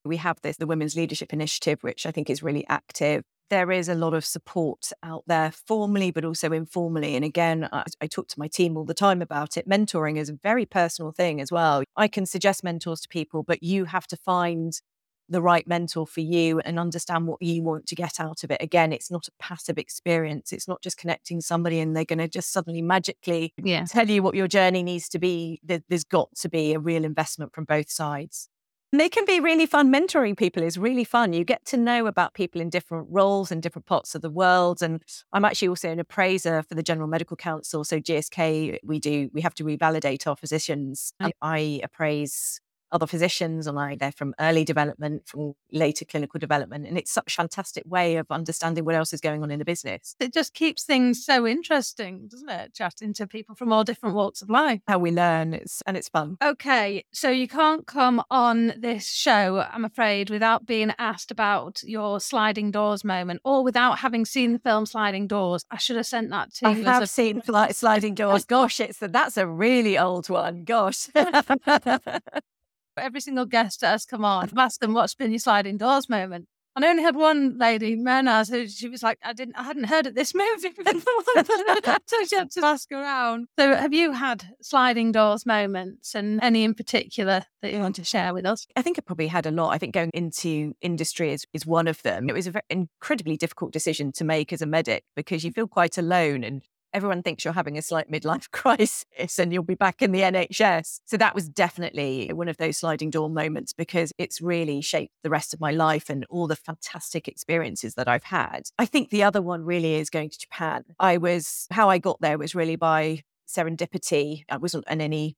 we 0.05 0.17
have 0.17 0.41
this 0.43 0.57
the 0.57 0.67
women's 0.67 0.97
leadership 0.97 1.33
initiative 1.33 1.83
which 1.83 2.07
I 2.07 2.11
think 2.11 2.29
is 2.29 2.43
really 2.43 2.67
active 2.69 3.25
there 3.50 3.71
is 3.71 3.88
a 3.88 3.95
lot 3.95 4.14
of 4.14 4.25
support 4.25 4.93
out 5.02 5.25
there 5.26 5.50
formally, 5.50 6.11
but 6.11 6.25
also 6.25 6.52
informally. 6.52 7.17
And 7.17 7.25
again, 7.25 7.69
I, 7.73 7.85
I, 8.00 8.07
talk 8.07 8.28
to 8.28 8.38
my 8.38 8.49
team 8.49 8.76
all 8.76 8.85
the 8.85 8.95
time 8.95 9.23
about 9.23 9.57
it. 9.57 9.69
Mentoring 9.69 10.19
is 10.19 10.28
a 10.28 10.35
very 10.35 10.67
personal 10.67 11.12
thing 11.12 11.40
as 11.40 11.50
well. 11.50 11.83
I 11.97 12.09
can 12.09 12.26
suggest 12.26 12.64
mentors 12.64 13.00
to 13.02 13.09
people, 13.09 13.43
but 13.43 13.62
you 13.62 13.87
have 13.87 14.07
to 14.09 14.17
find 14.17 14.81
the 15.28 15.43
right 15.43 15.67
mentor 15.67 16.07
for 16.07 16.21
you 16.21 16.59
and 16.61 16.78
understand 16.78 17.26
what 17.26 17.43
you 17.43 17.62
want 17.62 17.87
to 17.87 17.95
get 17.95 18.19
out 18.19 18.43
of 18.45 18.50
it. 18.50 18.62
Again, 18.62 18.93
it's 18.93 19.11
not 19.11 19.28
a 19.28 19.33
passive 19.38 19.78
experience. 19.78 20.52
It's 20.52 20.67
not 20.67 20.83
just 20.83 20.97
connecting 20.97 21.40
somebody 21.40 21.81
and 21.81 21.95
they're 21.95 22.05
going 22.05 22.19
to 22.19 22.28
just 22.28 22.50
suddenly 22.50 22.81
magically 22.83 23.52
yeah. 23.62 23.85
tell 23.85 24.09
you 24.09 24.23
what 24.23 24.35
your 24.35 24.49
journey 24.49 24.83
needs 24.83 25.09
to 25.11 25.19
be. 25.19 25.61
There's 25.62 26.05
got 26.05 26.35
to 26.37 26.49
be 26.49 26.73
a 26.73 26.78
real 26.78 27.05
investment 27.05 27.55
from 27.55 27.64
both 27.64 27.90
sides. 27.90 28.49
And 28.92 29.00
they 29.00 29.11
can 29.11 29.26
be 29.26 29.38
really 29.38 29.66
fun. 29.66 29.92
Mentoring 29.92 30.37
people 30.37 30.62
is 30.62 30.78
really 30.78 31.04
fun. 31.04 31.35
You 31.35 31.45
get 31.45 31.64
to 31.66 31.76
know 31.76 32.07
about 32.07 32.33
people 32.33 32.61
in 32.61 32.71
different 32.71 33.09
roles 33.11 33.50
and 33.52 33.62
different 33.62 33.85
parts 33.85 34.14
of 34.14 34.23
the 34.23 34.30
world. 34.30 34.83
And 34.83 35.02
I'm 35.33 35.45
actually 35.45 35.68
also 35.68 35.90
an 35.90 36.00
appraiser 36.00 36.62
for 36.62 36.75
the 36.75 36.83
General 36.83 37.07
Medical 37.07 37.37
Council. 37.37 37.85
So 37.85 38.00
GSK, 38.00 38.78
we 38.83 38.99
do, 38.99 39.28
we 39.35 39.42
have 39.42 39.54
to 39.57 39.64
revalidate 39.64 40.26
our 40.26 40.37
physicians. 40.37 41.12
I, 41.21 41.33
I 41.42 41.80
appraise 41.85 42.61
other 42.92 43.07
physicians 43.07 43.66
and 43.66 43.78
I 43.78 43.97
they're 43.97 44.12
from 44.12 44.35
early 44.40 44.64
development, 44.64 45.26
from 45.26 45.54
later 45.73 46.04
clinical 46.04 46.38
development. 46.38 46.87
And 46.87 46.97
it's 46.99 47.11
such 47.11 47.33
a 47.33 47.37
fantastic 47.37 47.85
way 47.87 48.16
of 48.16 48.26
understanding 48.30 48.85
what 48.85 48.95
else 48.95 49.12
is 49.12 49.21
going 49.21 49.42
on 49.42 49.50
in 49.50 49.59
the 49.59 49.64
business. 49.64 50.14
It 50.21 50.33
just 50.33 50.54
keeps 50.54 50.85
things 50.85 51.25
so 51.25 51.47
interesting, 51.47 52.28
doesn't 52.28 52.49
it? 52.49 52.75
Chatting 52.75 53.12
to 53.14 53.26
people 53.26 53.54
from 53.54 53.73
all 53.73 53.85
different 53.85 54.14
walks 54.14 54.42
of 54.42 54.50
life. 54.50 54.80
How 54.87 54.99
we 54.99 55.11
learn 55.11 55.54
it's 55.54 55.83
and 55.83 55.97
it's 55.97 56.09
fun. 56.09 56.37
Okay. 56.42 57.04
So 57.12 57.30
you 57.30 57.49
can't 57.49 57.87
come 57.87 58.23
on 58.30 58.75
this 58.78 59.09
show, 59.09 59.66
I'm 59.73 59.85
afraid, 59.85 60.30
without 60.30 60.66
being 60.66 60.92
asked 60.99 61.30
about 61.30 61.83
your 61.83 62.21
sliding 62.21 62.71
doors 62.71 63.04
moment 63.04 63.40
or 63.45 63.62
without 63.62 63.99
having 63.99 64.25
seen 64.25 64.52
the 64.52 64.59
film 64.59 64.87
Sliding 64.87 65.26
Doors. 65.26 65.64
I 65.71 65.78
should 65.78 65.97
have 65.97 66.07
sent 66.07 66.30
that 66.30 66.54
to 66.54 66.68
I 66.68 66.73
you. 66.73 66.87
I 66.87 66.92
have 66.92 67.02
a... 67.02 67.07
seen 67.07 67.42
Sliding 67.72 68.14
Doors. 68.14 68.44
Gosh, 68.44 68.81
it's 68.81 68.98
that's 68.98 69.37
a 69.37 69.46
really 69.46 69.98
old 69.98 70.29
one. 70.29 70.64
Gosh. 70.64 71.09
every 72.99 73.21
single 73.21 73.47
guest 73.47 73.81
that 73.81 73.91
has 73.91 74.05
come 74.05 74.25
on, 74.25 74.45
I've 74.45 74.59
asked 74.59 74.81
them 74.81 74.95
what's 74.95 75.15
been 75.15 75.31
your 75.31 75.39
sliding 75.39 75.77
doors 75.77 76.09
moment. 76.09 76.47
And 76.79 76.85
I 76.85 76.91
only 76.91 77.03
had 77.03 77.17
one 77.17 77.59
lady, 77.59 77.97
Myrna, 77.97 78.45
so 78.45 78.65
she 78.67 78.89
was 78.89 79.03
like, 79.03 79.19
I 79.25 79.33
didn't, 79.33 79.57
I 79.57 79.65
hadn't 79.65 79.85
heard 79.85 80.07
of 80.07 80.15
this 80.15 80.33
movie 80.33 80.69
before, 80.77 81.03
so 82.07 82.25
she 82.25 82.37
had 82.37 82.53
to 82.53 82.65
ask 82.65 82.93
around. 82.93 83.49
So, 83.59 83.75
have 83.75 83.93
you 83.93 84.13
had 84.13 84.55
sliding 84.63 85.11
doors 85.11 85.45
moments, 85.45 86.15
and 86.15 86.39
any 86.41 86.63
in 86.63 86.75
particular 86.75 87.47
that 87.63 87.73
you 87.73 87.81
want 87.81 87.97
to 87.97 88.05
share 88.05 88.33
with 88.33 88.47
us? 88.47 88.65
I 88.77 88.83
think 88.83 88.97
I 88.97 89.03
probably 89.03 89.27
had 89.27 89.45
a 89.45 89.51
lot. 89.51 89.71
I 89.71 89.79
think 89.79 89.93
going 89.93 90.11
into 90.15 90.75
industry 90.81 91.33
is 91.33 91.47
is 91.53 91.67
one 91.67 91.89
of 91.89 92.01
them. 92.03 92.29
It 92.29 92.35
was 92.35 92.47
an 92.47 92.61
incredibly 92.71 93.37
difficult 93.37 93.73
decision 93.73 94.13
to 94.13 94.25
make 94.25 94.53
as 94.53 94.63
a 94.63 94.67
medic 94.67 95.03
because 95.17 95.43
you 95.43 95.51
feel 95.51 95.67
quite 95.67 95.99
alone 95.99 96.45
and 96.45 96.63
everyone 96.92 97.22
thinks 97.22 97.44
you're 97.44 97.55
having 97.55 97.79
a 97.79 97.83
slight 97.83 98.11
midlife 98.11 98.51
crisis 98.53 99.38
and 99.38 99.53
you'll 99.53 99.62
be 99.62 99.74
back 99.74 100.03
in 100.03 100.12
the 100.12 100.20
NHS. 100.20 101.01
So 101.07 101.16
that 101.16 101.35
was 101.35 101.48
definitely 101.48 102.31
one 102.33 102.48
of 102.48 102.57
those 102.57 102.79
sliding 102.79 103.11
door 103.11 103.31
moments 103.31 103.72
because 103.72 104.12
it's 104.18 104.40
really 104.40 104.81
shaped 104.81 105.12
the 105.22 105.31
rest 105.31 105.55
of 105.55 105.61
my 105.61 105.70
life 105.70 106.09
and 106.09 106.24
all 106.31 106.46
the 106.46 106.57
fantastic 106.57 107.29
experiences 107.29 107.94
that 107.94 108.09
I've 108.09 108.24
had. 108.24 108.68
I 108.79 108.87
think 108.87 109.11
the 109.11 109.22
other 109.22 109.42
one 109.42 109.64
really 109.64 109.94
is 109.94 110.11
going 110.11 110.31
to 110.31 110.38
Japan. 110.38 110.85
I 110.98 111.16
was, 111.16 111.66
how 111.70 111.88
I 111.88 111.98
got 111.98 112.20
there 112.20 112.38
was 112.38 112.55
really 112.55 112.77
by 112.77 113.22
serendipity. 113.48 114.44
I 114.48 114.57
wasn't 114.57 114.85
in 114.88 115.01
any 115.01 115.37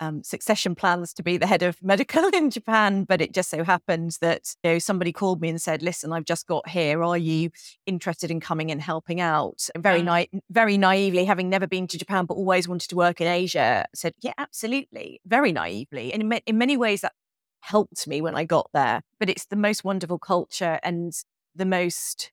um, 0.00 0.22
succession 0.22 0.74
plans 0.74 1.12
to 1.14 1.22
be 1.22 1.36
the 1.36 1.46
head 1.46 1.62
of 1.62 1.82
medical 1.82 2.26
in 2.34 2.50
Japan, 2.50 3.04
but 3.04 3.20
it 3.20 3.32
just 3.32 3.50
so 3.50 3.62
happened 3.62 4.16
that 4.20 4.54
you 4.64 4.72
know 4.72 4.78
somebody 4.78 5.12
called 5.12 5.40
me 5.40 5.48
and 5.48 5.60
said, 5.60 5.82
"Listen, 5.82 6.12
I've 6.12 6.24
just 6.24 6.46
got 6.46 6.68
here. 6.68 7.02
Are 7.04 7.18
you 7.18 7.50
interested 7.86 8.30
in 8.30 8.40
coming 8.40 8.70
and 8.70 8.80
helping 8.80 9.20
out?" 9.20 9.68
And 9.74 9.82
very 9.82 10.02
na- 10.02 10.24
very 10.50 10.78
naively, 10.78 11.24
having 11.24 11.48
never 11.48 11.66
been 11.66 11.86
to 11.88 11.98
Japan 11.98 12.24
but 12.24 12.34
always 12.34 12.66
wanted 12.66 12.88
to 12.90 12.96
work 12.96 13.20
in 13.20 13.28
Asia, 13.28 13.86
said, 13.94 14.14
"Yeah, 14.20 14.34
absolutely." 14.38 15.20
Very 15.26 15.52
naively, 15.52 16.12
and 16.12 16.22
in, 16.22 16.40
in 16.46 16.58
many 16.58 16.76
ways 16.76 17.02
that 17.02 17.12
helped 17.60 18.06
me 18.06 18.20
when 18.20 18.34
I 18.34 18.44
got 18.44 18.70
there. 18.72 19.02
But 19.18 19.28
it's 19.28 19.46
the 19.46 19.56
most 19.56 19.84
wonderful 19.84 20.18
culture 20.18 20.80
and 20.82 21.12
the 21.54 21.66
most 21.66 22.32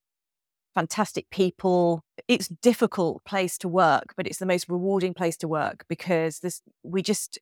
fantastic 0.73 1.30
people. 1.32 2.03
It's 2.27 2.47
difficult 2.47 3.23
place 3.25 3.58
to 3.60 3.67
work, 3.67 4.13
but 4.15 4.27
it's 4.27 4.38
the 4.38 4.45
most 4.45 4.69
rewarding 4.69 5.13
place 5.13 5.36
to 5.38 5.47
work 5.47 5.86
because 5.89 6.39
this 6.39 6.62
we 6.84 7.01
just 7.01 7.39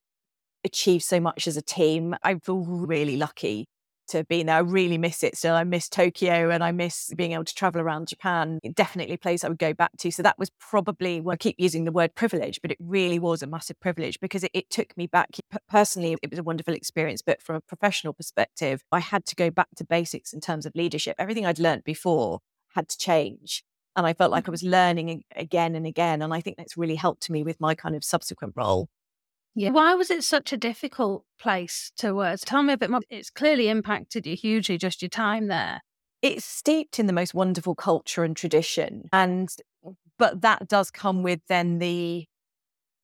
achieved 0.66 1.04
so 1.04 1.20
much 1.20 1.46
as 1.46 1.56
a 1.56 1.62
team. 1.62 2.14
I 2.22 2.34
feel 2.36 2.60
really 2.64 3.16
lucky 3.16 3.66
to 4.08 4.18
have 4.18 4.28
been 4.28 4.46
there. 4.46 4.56
I 4.56 4.60
really 4.60 4.98
miss 4.98 5.22
it 5.22 5.36
still. 5.36 5.54
I 5.54 5.64
miss 5.64 5.88
Tokyo 5.88 6.50
and 6.50 6.62
I 6.62 6.72
miss 6.72 7.12
being 7.16 7.32
able 7.32 7.44
to 7.44 7.54
travel 7.54 7.80
around 7.80 8.08
Japan. 8.08 8.60
It 8.62 8.74
definitely 8.74 9.14
a 9.14 9.18
place 9.18 9.42
I 9.42 9.48
would 9.48 9.58
go 9.58 9.74
back 9.74 9.96
to. 9.98 10.10
So 10.10 10.22
that 10.22 10.38
was 10.38 10.50
probably, 10.60 11.20
well, 11.20 11.34
I 11.34 11.36
keep 11.36 11.56
using 11.58 11.84
the 11.84 11.92
word 11.92 12.14
privilege, 12.14 12.60
but 12.62 12.70
it 12.70 12.78
really 12.80 13.18
was 13.18 13.42
a 13.42 13.46
massive 13.46 13.80
privilege 13.80 14.20
because 14.20 14.44
it, 14.44 14.50
it 14.54 14.70
took 14.70 14.96
me 14.96 15.06
back. 15.06 15.30
Personally, 15.68 16.16
it 16.22 16.30
was 16.30 16.38
a 16.38 16.44
wonderful 16.44 16.74
experience, 16.74 17.22
but 17.22 17.42
from 17.42 17.56
a 17.56 17.60
professional 17.60 18.12
perspective, 18.12 18.82
I 18.92 19.00
had 19.00 19.24
to 19.26 19.34
go 19.34 19.50
back 19.50 19.68
to 19.76 19.84
basics 19.84 20.32
in 20.32 20.40
terms 20.40 20.66
of 20.66 20.74
leadership. 20.74 21.16
Everything 21.18 21.46
I'd 21.46 21.58
learned 21.58 21.84
before 21.84 22.40
had 22.74 22.88
to 22.88 22.98
change. 22.98 23.64
And 23.96 24.06
I 24.06 24.12
felt 24.12 24.30
like 24.30 24.44
I 24.44 24.46
mm-hmm. 24.46 24.52
was 24.52 24.62
learning 24.62 25.24
again 25.34 25.74
and 25.74 25.86
again. 25.86 26.22
And 26.22 26.32
I 26.32 26.40
think 26.40 26.58
that's 26.58 26.76
really 26.76 26.96
helped 26.96 27.30
me 27.30 27.42
with 27.42 27.60
my 27.60 27.74
kind 27.74 27.96
of 27.96 28.04
subsequent 28.04 28.52
role. 28.54 28.88
Yeah. 29.56 29.70
Why 29.70 29.94
was 29.94 30.10
it 30.10 30.22
such 30.22 30.52
a 30.52 30.56
difficult 30.58 31.24
place 31.40 31.90
to 31.96 32.14
work? 32.14 32.38
Tell 32.44 32.62
me 32.62 32.74
a 32.74 32.76
bit 32.76 32.90
more. 32.90 33.00
It's 33.08 33.30
clearly 33.30 33.70
impacted 33.70 34.26
you 34.26 34.36
hugely, 34.36 34.76
just 34.76 35.00
your 35.00 35.08
time 35.08 35.48
there. 35.48 35.80
It's 36.20 36.44
steeped 36.44 36.98
in 36.98 37.06
the 37.06 37.14
most 37.14 37.32
wonderful 37.32 37.74
culture 37.74 38.22
and 38.22 38.36
tradition. 38.36 39.08
And, 39.14 39.48
but 40.18 40.42
that 40.42 40.68
does 40.68 40.90
come 40.90 41.22
with 41.22 41.40
then 41.48 41.78
the, 41.78 42.26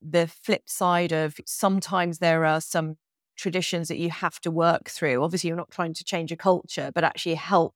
the 0.02 0.26
flip 0.26 0.64
side 0.66 1.12
of 1.12 1.36
sometimes 1.46 2.18
there 2.18 2.44
are 2.44 2.60
some 2.60 2.96
traditions 3.34 3.88
that 3.88 3.98
you 3.98 4.10
have 4.10 4.38
to 4.40 4.50
work 4.50 4.90
through. 4.90 5.22
Obviously, 5.22 5.48
you're 5.48 5.56
not 5.56 5.70
trying 5.70 5.94
to 5.94 6.04
change 6.04 6.32
a 6.32 6.36
culture, 6.36 6.90
but 6.94 7.02
actually 7.02 7.34
help 7.34 7.74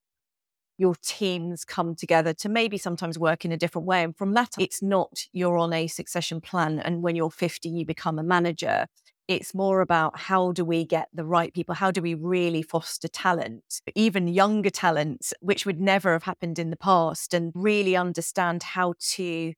your 0.78 0.94
teams 1.02 1.64
come 1.64 1.94
together 1.94 2.32
to 2.34 2.48
maybe 2.48 2.78
sometimes 2.78 3.18
work 3.18 3.44
in 3.44 3.52
a 3.52 3.56
different 3.56 3.86
way. 3.86 4.02
And 4.02 4.16
from 4.16 4.34
that, 4.34 4.54
it's 4.58 4.82
not 4.82 5.26
you're 5.32 5.58
on 5.58 5.72
a 5.72 5.86
succession 5.86 6.40
plan 6.40 6.78
and 6.78 7.02
when 7.02 7.16
you're 7.16 7.30
50, 7.30 7.68
you 7.68 7.86
become 7.86 8.18
a 8.18 8.22
manager. 8.22 8.86
It's 9.28 9.54
more 9.54 9.80
about 9.80 10.18
how 10.18 10.52
do 10.52 10.64
we 10.64 10.84
get 10.84 11.08
the 11.12 11.24
right 11.24 11.52
people? 11.52 11.74
How 11.74 11.90
do 11.90 12.00
we 12.00 12.14
really 12.14 12.62
foster 12.62 13.08
talent, 13.08 13.80
even 13.96 14.28
younger 14.28 14.70
talent, 14.70 15.32
which 15.40 15.66
would 15.66 15.80
never 15.80 16.12
have 16.12 16.22
happened 16.22 16.60
in 16.60 16.70
the 16.70 16.76
past, 16.76 17.34
and 17.34 17.52
really 17.54 17.96
understand 17.96 18.62
how 18.62 18.94
to 19.14 19.52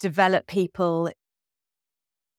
develop 0.00 0.46
people 0.46 1.10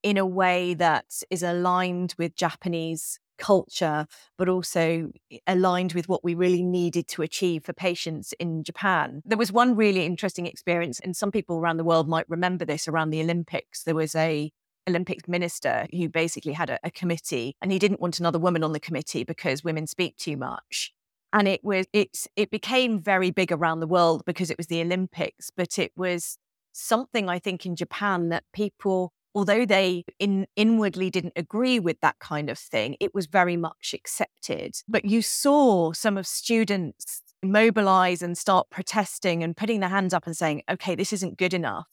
in 0.01 0.17
a 0.17 0.25
way 0.25 0.73
that 0.73 1.05
is 1.29 1.43
aligned 1.43 2.15
with 2.17 2.35
Japanese 2.35 3.19
culture, 3.39 4.05
but 4.37 4.47
also 4.47 5.11
aligned 5.47 5.93
with 5.93 6.07
what 6.07 6.23
we 6.23 6.35
really 6.35 6.61
needed 6.61 7.07
to 7.07 7.23
achieve 7.23 7.63
for 7.63 7.73
patients 7.73 8.33
in 8.39 8.63
Japan. 8.63 9.21
There 9.25 9.37
was 9.37 9.51
one 9.51 9.75
really 9.75 10.05
interesting 10.05 10.45
experience, 10.45 10.99
and 10.99 11.15
some 11.15 11.31
people 11.31 11.57
around 11.57 11.77
the 11.77 11.83
world 11.83 12.07
might 12.07 12.29
remember 12.29 12.65
this 12.65 12.87
around 12.87 13.09
the 13.09 13.21
Olympics. 13.21 13.83
There 13.83 13.95
was 13.95 14.13
a 14.15 14.51
Olympics 14.87 15.27
minister 15.27 15.87
who 15.91 16.09
basically 16.09 16.53
had 16.53 16.69
a, 16.69 16.79
a 16.83 16.91
committee 16.91 17.55
and 17.61 17.71
he 17.71 17.79
didn't 17.79 18.01
want 18.01 18.19
another 18.19 18.39
woman 18.39 18.63
on 18.63 18.73
the 18.73 18.79
committee 18.79 19.23
because 19.23 19.63
women 19.63 19.85
speak 19.85 20.17
too 20.17 20.35
much 20.35 20.93
and 21.33 21.47
it 21.47 21.63
was 21.63 21.85
it's 21.93 22.27
it 22.35 22.49
became 22.49 22.99
very 22.99 23.31
big 23.31 23.51
around 23.51 23.79
the 23.79 23.87
world 23.87 24.23
because 24.25 24.49
it 24.49 24.57
was 24.57 24.67
the 24.67 24.81
olympics 24.81 25.51
but 25.55 25.77
it 25.77 25.91
was 25.95 26.37
something 26.71 27.29
i 27.29 27.39
think 27.39 27.65
in 27.65 27.75
japan 27.75 28.29
that 28.29 28.43
people 28.53 29.13
although 29.35 29.65
they 29.65 30.03
in, 30.19 30.47
inwardly 30.55 31.09
didn't 31.09 31.33
agree 31.35 31.79
with 31.79 31.99
that 32.01 32.19
kind 32.19 32.49
of 32.49 32.57
thing, 32.57 32.95
it 32.99 33.13
was 33.13 33.27
very 33.27 33.57
much 33.57 33.93
accepted. 33.93 34.75
But 34.87 35.05
you 35.05 35.21
saw 35.21 35.93
some 35.93 36.17
of 36.17 36.27
students 36.27 37.21
mobilize 37.43 38.21
and 38.21 38.37
start 38.37 38.69
protesting 38.69 39.43
and 39.43 39.55
putting 39.55 39.79
their 39.79 39.89
hands 39.89 40.13
up 40.13 40.25
and 40.25 40.35
saying, 40.35 40.63
okay, 40.69 40.95
this 40.95 41.13
isn't 41.13 41.37
good 41.37 41.53
enough. 41.53 41.87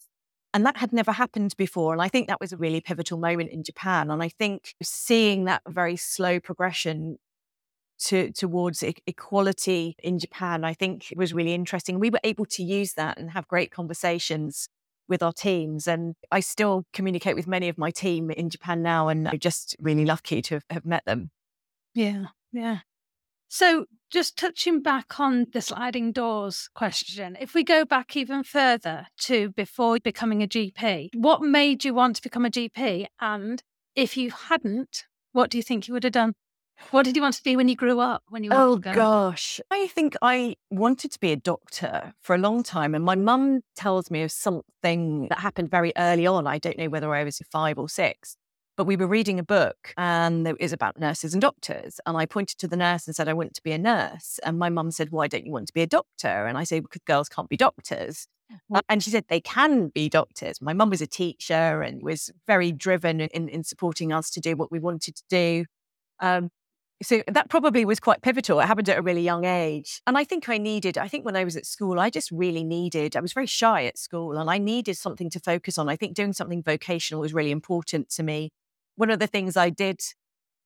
And 0.54 0.64
that 0.64 0.78
had 0.78 0.92
never 0.92 1.12
happened 1.12 1.54
before. 1.56 1.92
And 1.92 2.00
I 2.00 2.08
think 2.08 2.28
that 2.28 2.40
was 2.40 2.52
a 2.52 2.56
really 2.56 2.80
pivotal 2.80 3.18
moment 3.18 3.50
in 3.50 3.62
Japan. 3.62 4.10
And 4.10 4.22
I 4.22 4.28
think 4.28 4.74
seeing 4.82 5.44
that 5.44 5.62
very 5.68 5.96
slow 5.96 6.40
progression 6.40 7.18
to, 7.98 8.32
towards 8.32 8.82
e- 8.82 8.94
equality 9.06 9.96
in 10.02 10.18
Japan, 10.18 10.64
I 10.64 10.72
think 10.72 11.12
was 11.16 11.34
really 11.34 11.54
interesting. 11.54 12.00
We 12.00 12.10
were 12.10 12.20
able 12.24 12.46
to 12.46 12.62
use 12.62 12.94
that 12.94 13.18
and 13.18 13.30
have 13.30 13.46
great 13.48 13.70
conversations 13.70 14.68
with 15.08 15.22
our 15.22 15.32
teams. 15.32 15.86
And 15.86 16.14
I 16.30 16.40
still 16.40 16.84
communicate 16.92 17.36
with 17.36 17.46
many 17.46 17.68
of 17.68 17.78
my 17.78 17.90
team 17.90 18.30
in 18.30 18.50
Japan 18.50 18.82
now, 18.82 19.08
and 19.08 19.28
I'm 19.28 19.38
just 19.38 19.76
really 19.80 20.04
lucky 20.04 20.42
to 20.42 20.60
have, 20.70 20.84
met 20.84 21.04
them. 21.04 21.30
Yeah, 21.94 22.26
yeah. 22.52 22.78
So, 23.48 23.86
just 24.10 24.36
touching 24.36 24.82
back 24.82 25.18
on 25.18 25.46
the 25.52 25.60
sliding 25.60 26.12
doors 26.12 26.68
question, 26.74 27.36
if 27.40 27.54
we 27.54 27.64
go 27.64 27.84
back 27.84 28.16
even 28.16 28.42
further 28.42 29.06
to 29.20 29.50
before 29.50 29.98
becoming 30.02 30.42
a 30.42 30.48
GP, 30.48 31.10
what 31.14 31.42
made 31.42 31.84
you 31.84 31.94
want 31.94 32.16
to 32.16 32.22
become 32.22 32.44
a 32.44 32.50
GP? 32.50 33.06
And 33.20 33.62
if 33.94 34.16
you 34.16 34.30
hadn't, 34.30 35.04
what 35.32 35.50
do 35.50 35.58
you 35.58 35.62
think 35.62 35.88
you 35.88 35.94
would 35.94 36.04
have 36.04 36.12
done? 36.12 36.34
What 36.90 37.04
did 37.04 37.16
you 37.16 37.22
want 37.22 37.34
to 37.34 37.42
be 37.42 37.56
when 37.56 37.68
you 37.68 37.76
grew 37.76 38.00
up? 38.00 38.22
When 38.28 38.44
you 38.44 38.50
oh 38.52 38.76
gosh, 38.76 39.60
I 39.70 39.86
think 39.88 40.16
I 40.22 40.56
wanted 40.70 41.10
to 41.12 41.20
be 41.20 41.32
a 41.32 41.36
doctor 41.36 42.14
for 42.20 42.34
a 42.34 42.38
long 42.38 42.62
time, 42.62 42.94
and 42.94 43.04
my 43.04 43.16
mum 43.16 43.62
tells 43.74 44.10
me 44.10 44.22
of 44.22 44.30
something 44.30 45.28
that 45.28 45.40
happened 45.40 45.70
very 45.70 45.92
early 45.96 46.26
on. 46.26 46.46
I 46.46 46.58
don't 46.58 46.78
know 46.78 46.88
whether 46.88 47.12
I 47.14 47.24
was 47.24 47.40
five 47.50 47.78
or 47.78 47.88
six, 47.88 48.36
but 48.76 48.84
we 48.84 48.96
were 48.96 49.06
reading 49.06 49.38
a 49.38 49.42
book, 49.42 49.94
and 49.96 50.46
it 50.46 50.60
was 50.60 50.72
about 50.72 50.98
nurses 50.98 51.34
and 51.34 51.40
doctors. 51.40 51.98
And 52.06 52.16
I 52.16 52.24
pointed 52.24 52.58
to 52.58 52.68
the 52.68 52.76
nurse 52.76 53.06
and 53.06 53.16
said, 53.16 53.28
"I 53.28 53.32
want 53.32 53.54
to 53.54 53.62
be 53.62 53.72
a 53.72 53.78
nurse." 53.78 54.38
And 54.44 54.58
my 54.58 54.68
mum 54.68 54.90
said, 54.90 55.10
"Why 55.10 55.26
don't 55.26 55.44
you 55.44 55.52
want 55.52 55.66
to 55.68 55.74
be 55.74 55.82
a 55.82 55.86
doctor?" 55.86 56.46
And 56.46 56.56
I 56.56 56.64
said, 56.64 56.82
"Because 56.82 57.02
girls 57.04 57.28
can't 57.28 57.48
be 57.48 57.56
doctors." 57.56 58.28
And 58.88 59.02
she 59.02 59.10
said 59.10 59.24
they 59.28 59.40
can 59.40 59.88
be 59.88 60.08
doctors. 60.08 60.62
My 60.62 60.72
mum 60.72 60.90
was 60.90 61.00
a 61.00 61.06
teacher 61.06 61.82
and 61.82 62.00
was 62.00 62.30
very 62.46 62.70
driven 62.70 63.20
in, 63.20 63.48
in 63.48 63.64
supporting 63.64 64.12
us 64.12 64.30
to 64.30 64.40
do 64.40 64.54
what 64.54 64.70
we 64.70 64.78
wanted 64.78 65.16
to 65.16 65.22
do. 65.28 65.64
Um, 66.20 66.50
so 67.02 67.22
that 67.28 67.50
probably 67.50 67.84
was 67.84 68.00
quite 68.00 68.22
pivotal. 68.22 68.58
It 68.60 68.66
happened 68.66 68.88
at 68.88 68.98
a 68.98 69.02
really 69.02 69.22
young 69.22 69.44
age. 69.44 70.00
And 70.06 70.16
I 70.16 70.24
think 70.24 70.48
I 70.48 70.56
needed, 70.56 70.96
I 70.96 71.08
think 71.08 71.24
when 71.24 71.36
I 71.36 71.44
was 71.44 71.56
at 71.56 71.66
school, 71.66 72.00
I 72.00 72.08
just 72.08 72.30
really 72.30 72.64
needed, 72.64 73.16
I 73.16 73.20
was 73.20 73.34
very 73.34 73.46
shy 73.46 73.84
at 73.84 73.98
school 73.98 74.38
and 74.38 74.48
I 74.48 74.58
needed 74.58 74.96
something 74.96 75.28
to 75.30 75.40
focus 75.40 75.76
on. 75.76 75.88
I 75.88 75.96
think 75.96 76.14
doing 76.14 76.32
something 76.32 76.62
vocational 76.62 77.20
was 77.20 77.34
really 77.34 77.50
important 77.50 78.08
to 78.10 78.22
me. 78.22 78.50
One 78.96 79.10
of 79.10 79.18
the 79.18 79.26
things 79.26 79.56
I 79.56 79.68
did 79.68 80.00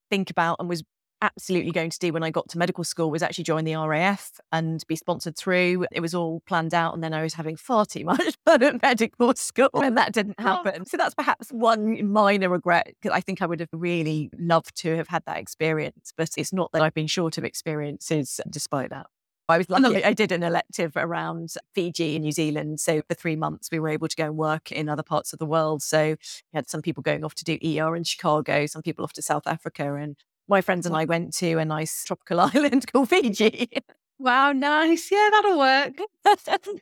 think 0.08 0.30
about 0.30 0.56
and 0.60 0.68
was 0.68 0.84
absolutely 1.22 1.70
going 1.70 1.90
to 1.90 1.98
do 1.98 2.12
when 2.12 2.22
I 2.22 2.30
got 2.30 2.48
to 2.50 2.58
medical 2.58 2.84
school 2.84 3.10
was 3.10 3.22
actually 3.22 3.44
join 3.44 3.64
the 3.64 3.76
RAF 3.76 4.40
and 4.52 4.84
be 4.86 4.96
sponsored 4.96 5.36
through. 5.36 5.86
It 5.92 6.00
was 6.00 6.14
all 6.14 6.40
planned 6.46 6.74
out. 6.74 6.94
And 6.94 7.02
then 7.02 7.14
I 7.14 7.22
was 7.22 7.34
having 7.34 7.56
far 7.56 7.86
too 7.86 8.04
much 8.06 8.34
fun 8.44 8.62
at 8.62 8.82
medical 8.82 9.34
school 9.34 9.70
and 9.74 9.96
that 9.96 10.12
didn't 10.12 10.36
oh. 10.38 10.42
happen. 10.42 10.86
So 10.86 10.96
that's 10.96 11.14
perhaps 11.14 11.50
one 11.50 12.10
minor 12.10 12.48
regret 12.48 12.94
because 13.00 13.14
I 13.14 13.20
think 13.20 13.42
I 13.42 13.46
would 13.46 13.60
have 13.60 13.68
really 13.72 14.30
loved 14.38 14.76
to 14.76 14.96
have 14.96 15.08
had 15.08 15.24
that 15.26 15.38
experience. 15.38 16.12
But 16.16 16.30
it's 16.36 16.52
not 16.52 16.72
that 16.72 16.82
I've 16.82 16.94
been 16.94 17.06
short 17.06 17.38
of 17.38 17.44
experiences 17.44 18.40
despite 18.50 18.90
that. 18.90 19.06
I 19.50 19.58
was 19.58 19.68
lucky. 19.68 20.04
I 20.04 20.12
did 20.12 20.30
an 20.32 20.42
elective 20.42 20.92
around 20.96 21.54
Fiji 21.74 22.14
and 22.14 22.24
New 22.24 22.32
Zealand. 22.32 22.78
So 22.78 23.02
for 23.08 23.14
three 23.14 23.36
months, 23.36 23.68
we 23.70 23.80
were 23.80 23.88
able 23.88 24.08
to 24.08 24.16
go 24.16 24.26
and 24.26 24.36
work 24.36 24.70
in 24.70 24.88
other 24.88 25.02
parts 25.02 25.32
of 25.32 25.38
the 25.38 25.46
world. 25.46 25.82
So 25.82 26.10
we 26.10 26.54
had 26.54 26.70
some 26.70 26.82
people 26.82 27.02
going 27.02 27.24
off 27.24 27.34
to 27.34 27.44
do 27.44 27.58
ER 27.64 27.96
in 27.96 28.04
Chicago, 28.04 28.66
some 28.66 28.82
people 28.82 29.04
off 29.04 29.12
to 29.14 29.22
South 29.22 29.46
Africa, 29.46 29.94
and 29.94 30.16
my 30.50 30.60
friends 30.60 30.84
and 30.84 30.94
I 30.94 31.04
went 31.06 31.32
to 31.36 31.58
a 31.58 31.64
nice 31.64 32.04
tropical 32.04 32.40
island 32.54 32.92
called 32.92 33.08
Fiji. 33.08 33.70
Wow, 34.18 34.52
nice. 34.52 35.10
Yeah, 35.10 35.28
that'll 35.32 35.58
work. 35.58 35.94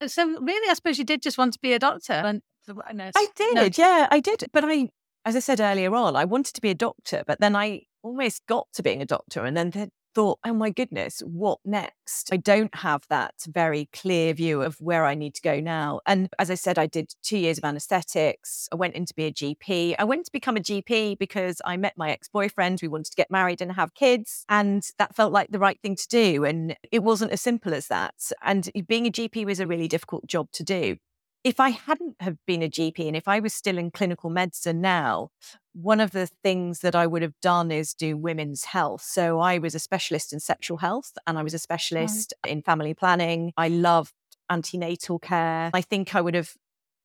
Uh, 0.00 0.08
so 0.08 0.26
really, 0.40 0.68
I 0.68 0.74
suppose 0.74 0.98
you 0.98 1.04
did 1.04 1.22
just 1.22 1.38
want 1.38 1.52
to 1.52 1.60
be 1.60 1.74
a 1.74 1.78
doctor. 1.78 2.12
And 2.12 2.42
I 2.68 3.28
did, 3.36 3.54
no. 3.54 3.68
yeah, 3.76 4.08
I 4.10 4.18
did. 4.18 4.44
But 4.52 4.64
I, 4.64 4.88
as 5.24 5.36
I 5.36 5.38
said 5.38 5.60
earlier 5.60 5.94
on, 5.94 6.16
I 6.16 6.24
wanted 6.24 6.54
to 6.54 6.60
be 6.60 6.70
a 6.70 6.74
doctor, 6.74 7.22
but 7.24 7.38
then 7.38 7.54
I 7.54 7.82
almost 8.02 8.44
got 8.48 8.66
to 8.72 8.82
being 8.82 9.00
a 9.00 9.06
doctor 9.06 9.44
and 9.44 9.56
then 9.56 9.70
thought, 10.14 10.38
oh 10.44 10.52
my 10.52 10.70
goodness, 10.70 11.20
what 11.20 11.58
next? 11.64 12.32
I 12.32 12.36
don't 12.36 12.74
have 12.74 13.04
that 13.08 13.34
very 13.48 13.88
clear 13.92 14.34
view 14.34 14.62
of 14.62 14.76
where 14.80 15.04
I 15.04 15.14
need 15.14 15.34
to 15.34 15.42
go 15.42 15.60
now. 15.60 16.00
And 16.06 16.28
as 16.38 16.50
I 16.50 16.54
said, 16.54 16.78
I 16.78 16.86
did 16.86 17.14
two 17.22 17.38
years 17.38 17.58
of 17.58 17.64
anesthetics. 17.64 18.68
I 18.72 18.76
went 18.76 18.94
in 18.94 19.06
to 19.06 19.14
be 19.14 19.24
a 19.24 19.32
GP. 19.32 19.94
I 19.98 20.04
went 20.04 20.26
to 20.26 20.32
become 20.32 20.56
a 20.56 20.60
GP 20.60 21.18
because 21.18 21.60
I 21.64 21.76
met 21.76 21.94
my 21.96 22.10
ex 22.10 22.28
boyfriend. 22.28 22.80
We 22.82 22.88
wanted 22.88 23.10
to 23.10 23.16
get 23.16 23.30
married 23.30 23.60
and 23.60 23.72
have 23.72 23.94
kids. 23.94 24.44
And 24.48 24.84
that 24.98 25.16
felt 25.16 25.32
like 25.32 25.50
the 25.50 25.58
right 25.58 25.80
thing 25.80 25.96
to 25.96 26.08
do. 26.08 26.44
And 26.44 26.76
it 26.90 27.02
wasn't 27.02 27.32
as 27.32 27.40
simple 27.40 27.74
as 27.74 27.88
that. 27.88 28.14
And 28.42 28.70
being 28.86 29.06
a 29.06 29.10
GP 29.10 29.46
was 29.46 29.60
a 29.60 29.66
really 29.66 29.88
difficult 29.88 30.26
job 30.26 30.48
to 30.52 30.62
do 30.62 30.96
if 31.44 31.58
I 31.58 31.70
hadn't 31.70 32.16
have 32.20 32.36
been 32.46 32.62
a 32.62 32.68
GP 32.68 33.06
and 33.06 33.16
if 33.16 33.26
I 33.26 33.40
was 33.40 33.52
still 33.52 33.78
in 33.78 33.90
clinical 33.90 34.30
medicine 34.30 34.80
now, 34.80 35.30
one 35.72 36.00
of 36.00 36.12
the 36.12 36.28
things 36.42 36.80
that 36.80 36.94
I 36.94 37.06
would 37.06 37.22
have 37.22 37.38
done 37.40 37.70
is 37.70 37.94
do 37.94 38.16
women's 38.16 38.64
health. 38.64 39.02
So 39.02 39.40
I 39.40 39.58
was 39.58 39.74
a 39.74 39.80
specialist 39.80 40.32
in 40.32 40.40
sexual 40.40 40.78
health 40.78 41.12
and 41.26 41.38
I 41.38 41.42
was 41.42 41.54
a 41.54 41.58
specialist 41.58 42.32
right. 42.44 42.52
in 42.52 42.62
family 42.62 42.94
planning. 42.94 43.52
I 43.56 43.68
loved 43.68 44.12
antenatal 44.50 45.18
care. 45.18 45.70
I 45.74 45.80
think 45.80 46.14
I 46.14 46.20
would 46.20 46.34
have 46.34 46.54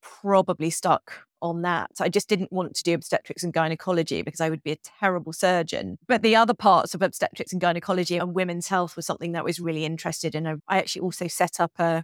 probably 0.01 0.69
stuck 0.69 1.25
on 1.41 1.61
that. 1.61 1.91
I 1.99 2.09
just 2.09 2.29
didn't 2.29 2.51
want 2.51 2.75
to 2.75 2.83
do 2.83 2.93
obstetrics 2.93 3.43
and 3.43 3.53
gynecology 3.53 4.21
because 4.21 4.41
I 4.41 4.49
would 4.49 4.63
be 4.63 4.71
a 4.71 4.77
terrible 4.99 5.33
surgeon. 5.33 5.97
But 6.07 6.21
the 6.21 6.35
other 6.35 6.53
parts 6.53 6.93
of 6.93 7.01
obstetrics 7.01 7.51
and 7.51 7.61
gynecology 7.61 8.17
and 8.17 8.33
women's 8.33 8.67
health 8.67 8.95
was 8.95 9.05
something 9.05 9.31
that 9.33 9.39
I 9.39 9.43
was 9.43 9.59
really 9.59 9.85
interested 9.85 10.35
in. 10.35 10.47
I 10.47 10.77
actually 10.77 11.01
also 11.01 11.27
set 11.27 11.59
up 11.59 11.71
a 11.79 12.03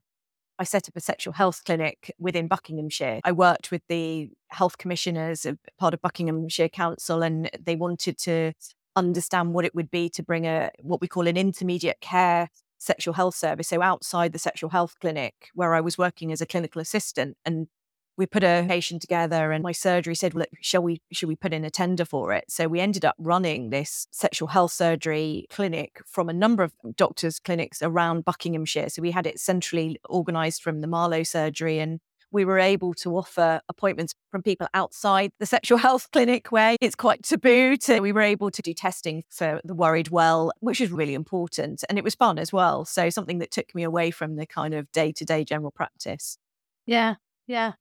I 0.60 0.63
set 0.63 0.88
up 0.88 0.96
a 0.96 1.02
sexual 1.02 1.34
health 1.34 1.63
clinic 1.66 2.13
within 2.20 2.48
Buckinghamshire. 2.48 3.22
I 3.24 3.32
worked 3.32 3.72
with 3.72 3.82
the 3.89 4.30
health 4.50 4.78
commissioners, 4.78 5.46
part 5.80 5.94
of 5.94 6.02
Buckinghamshire 6.02 6.70
Council, 6.70 7.24
and 7.24 7.50
they 7.60 7.76
wanted 7.76 8.18
to 8.20 8.54
understand 8.96 9.54
what 9.54 9.66
it 9.66 9.74
would 9.74 9.89
be 9.89 10.10
to 10.10 10.22
bring 10.22 10.46
a 10.46 10.70
what 10.82 11.02
we 11.02 11.08
call 11.08 11.28
an 11.28 11.38
intermediate 11.38 12.00
care 12.00 12.50
sexual 12.78 13.13
health 13.13 13.36
service. 13.36 13.70
So 13.70 13.82
outside 13.82 14.34
the 14.34 14.39
sexual 14.39 14.70
health 14.70 14.96
clinic 15.00 15.34
where 15.54 15.74
I 15.74 15.82
was 15.82 15.98
working 15.98 16.32
as 16.32 16.42
a 16.42 16.46
clinical 16.46 16.82
assistant 16.82 17.38
and 17.46 17.68
we 18.17 18.26
put 18.26 18.43
a 18.43 18.65
patient 18.67 19.02
together 19.02 19.52
and 19.52 19.63
my 19.63 19.71
surgery 19.71 20.15
said, 20.15 20.34
well, 20.34 20.45
shall 20.62 20.84
we, 20.84 21.02
should 21.12 21.30
we 21.30 21.36
put 21.36 21.54
in 21.54 21.65
a 21.65 21.69
tender 21.69 22.06
for 22.06 22.32
it? 22.34 22.45
So 22.49 22.67
we 22.67 22.80
ended 22.80 23.06
up 23.06 23.15
running 23.17 23.69
this 23.69 24.08
sexual 24.12 24.49
health 24.49 24.71
surgery 24.71 25.47
clinic 25.49 26.02
from 26.06 26.30
a 26.30 26.34
number 26.34 26.63
of 26.63 26.73
doctors' 26.95 27.39
clinics 27.39 27.82
around 27.82 28.26
Buckinghamshire. 28.26 28.89
So 28.89 29.02
we 29.02 29.12
had 29.12 29.26
it 29.26 29.39
centrally 29.39 29.99
organized 30.08 30.62
from 30.62 30.82
the 30.82 30.88
Marlow 30.88 31.23
surgery 31.23 31.80
and 31.80 31.99
we 32.34 32.45
were 32.45 32.60
able 32.60 32.95
to 32.95 33.15
offer 33.15 33.62
appointments 33.69 34.15
from 34.32 34.41
people 34.41 34.67
outside 34.73 35.32
the 35.39 35.45
sexual 35.45 35.78
health 35.88 36.10
clinic 36.12 36.52
where 36.52 36.76
it's 36.82 36.95
quite 36.95 37.23
taboo 37.23 37.78
to 37.78 37.99
we 37.99 38.12
were 38.12 38.21
able 38.21 38.52
to 38.52 38.62
do 38.62 38.73
testing 38.73 39.23
for 39.30 39.62
the 39.63 39.76
worried 39.76 40.10
well 40.10 40.52
which 40.60 40.82
is 40.82 40.91
really 40.91 41.13
important 41.13 41.84
and 41.88 41.97
it 41.97 42.04
was 42.04 42.15
fun 42.15 42.39
as 42.39 42.52
well 42.52 42.84
so 42.84 43.10
something 43.10 43.38
that 43.38 43.52
took 43.52 43.73
me 43.76 43.84
away 43.84 44.12
from 44.12 44.36
the 44.36 44.45
kind 44.45 44.73
of 44.73 44.91
day-to-day 44.91 45.43
general 45.45 45.71
practice 45.71 46.38
yeah 46.86 47.15
yeah 47.45 47.73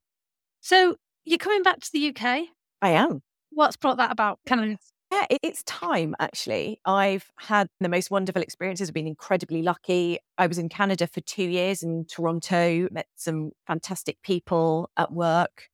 so 0.63 0.95
you're 1.25 1.37
coming 1.37 1.61
back 1.61 1.79
to 1.81 1.89
the 1.91 2.07
UK. 2.07 2.47
I 2.81 2.89
am. 2.91 3.21
What's 3.51 3.75
brought 3.75 3.97
that 3.97 4.11
about? 4.11 4.39
Kind 4.47 4.73
of. 4.73 4.79
Yeah, 5.11 5.37
it's 5.43 5.61
time 5.63 6.15
actually. 6.19 6.79
I've 6.85 7.29
had 7.37 7.67
the 7.81 7.89
most 7.89 8.09
wonderful 8.09 8.41
experiences. 8.41 8.89
I've 8.89 8.93
been 8.95 9.05
incredibly 9.05 9.61
lucky. 9.61 10.17
I 10.37 10.47
was 10.47 10.57
in 10.57 10.69
Canada 10.69 11.05
for 11.05 11.21
two 11.21 11.43
years 11.43 11.83
in 11.83 12.05
Toronto, 12.05 12.87
met 12.91 13.07
some 13.15 13.51
fantastic 13.67 14.17
people 14.23 14.89
at 14.97 15.11
work. 15.11 15.67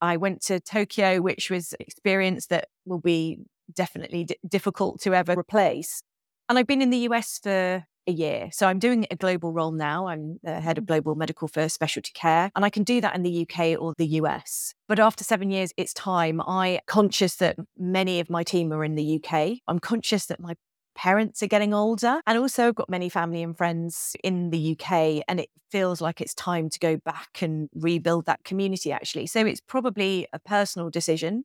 I 0.00 0.16
went 0.16 0.40
to 0.46 0.58
Tokyo, 0.58 1.20
which 1.20 1.50
was 1.50 1.74
an 1.74 1.78
experience 1.80 2.46
that 2.46 2.68
will 2.86 2.98
be 2.98 3.38
definitely 3.72 4.24
d- 4.24 4.36
difficult 4.48 5.00
to 5.02 5.14
ever 5.14 5.34
replace. 5.38 6.02
And 6.48 6.58
I've 6.58 6.66
been 6.66 6.82
in 6.82 6.90
the 6.90 7.08
US 7.10 7.38
for 7.42 7.84
a 8.10 8.12
year. 8.12 8.50
So 8.52 8.66
I'm 8.66 8.78
doing 8.78 9.06
a 9.10 9.16
global 9.16 9.52
role 9.52 9.72
now. 9.72 10.08
I'm 10.08 10.38
the 10.42 10.60
head 10.60 10.78
of 10.78 10.84
Mm. 10.84 10.88
global 10.88 11.14
medical 11.14 11.48
first 11.48 11.74
specialty 11.74 12.12
care, 12.14 12.50
and 12.54 12.64
I 12.64 12.70
can 12.70 12.84
do 12.84 13.00
that 13.00 13.14
in 13.16 13.22
the 13.22 13.30
UK 13.44 13.76
or 13.76 13.94
the 13.96 14.06
US. 14.20 14.74
But 14.88 14.98
after 14.98 15.24
seven 15.24 15.50
years, 15.50 15.72
it's 15.76 15.94
time. 15.94 16.40
I'm 16.42 16.80
conscious 16.86 17.36
that 17.36 17.56
many 17.78 18.20
of 18.20 18.28
my 18.28 18.42
team 18.42 18.72
are 18.72 18.84
in 18.84 18.94
the 18.96 19.08
UK. 19.18 19.60
I'm 19.68 19.78
conscious 19.78 20.26
that 20.26 20.40
my 20.40 20.54
parents 20.96 21.42
are 21.42 21.46
getting 21.46 21.72
older. 21.72 22.20
And 22.26 22.36
also, 22.36 22.68
I've 22.68 22.74
got 22.74 22.90
many 22.90 23.08
family 23.08 23.42
and 23.42 23.56
friends 23.56 24.16
in 24.22 24.50
the 24.50 24.58
UK, 24.58 25.22
and 25.28 25.40
it 25.40 25.48
feels 25.70 26.00
like 26.00 26.20
it's 26.20 26.34
time 26.34 26.68
to 26.68 26.78
go 26.78 26.96
back 26.96 27.42
and 27.42 27.68
rebuild 27.74 28.26
that 28.26 28.42
community, 28.44 28.90
actually. 28.92 29.26
So 29.28 29.46
it's 29.46 29.60
probably 29.60 30.26
a 30.32 30.38
personal 30.38 30.90
decision 30.90 31.44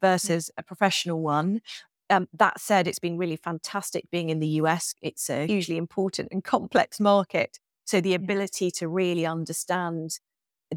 versus 0.00 0.50
a 0.56 0.62
professional 0.62 1.20
one. 1.22 1.60
Um, 2.12 2.28
that 2.34 2.60
said, 2.60 2.86
it's 2.86 2.98
been 2.98 3.16
really 3.16 3.36
fantastic 3.36 4.04
being 4.10 4.28
in 4.28 4.38
the 4.38 4.48
US. 4.60 4.94
It's 5.00 5.30
a 5.30 5.46
hugely 5.46 5.78
important 5.78 6.28
and 6.30 6.44
complex 6.44 7.00
market. 7.00 7.58
So 7.84 8.00
the 8.00 8.14
ability 8.14 8.70
to 8.72 8.88
really 8.88 9.24
understand 9.24 10.18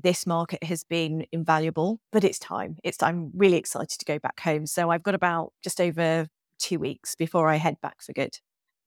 this 0.01 0.25
market 0.25 0.63
has 0.63 0.83
been 0.83 1.25
invaluable, 1.31 1.99
but 2.11 2.23
it's 2.23 2.39
time. 2.39 2.77
It's 2.83 3.01
I'm 3.03 3.31
really 3.35 3.57
excited 3.57 3.99
to 3.99 4.05
go 4.05 4.19
back 4.19 4.39
home. 4.39 4.65
So 4.65 4.89
I've 4.89 5.03
got 5.03 5.15
about 5.15 5.51
just 5.63 5.79
over 5.81 6.27
two 6.57 6.79
weeks 6.79 7.15
before 7.15 7.49
I 7.49 7.55
head 7.55 7.75
back 7.81 8.01
for 8.01 8.13
good. 8.13 8.37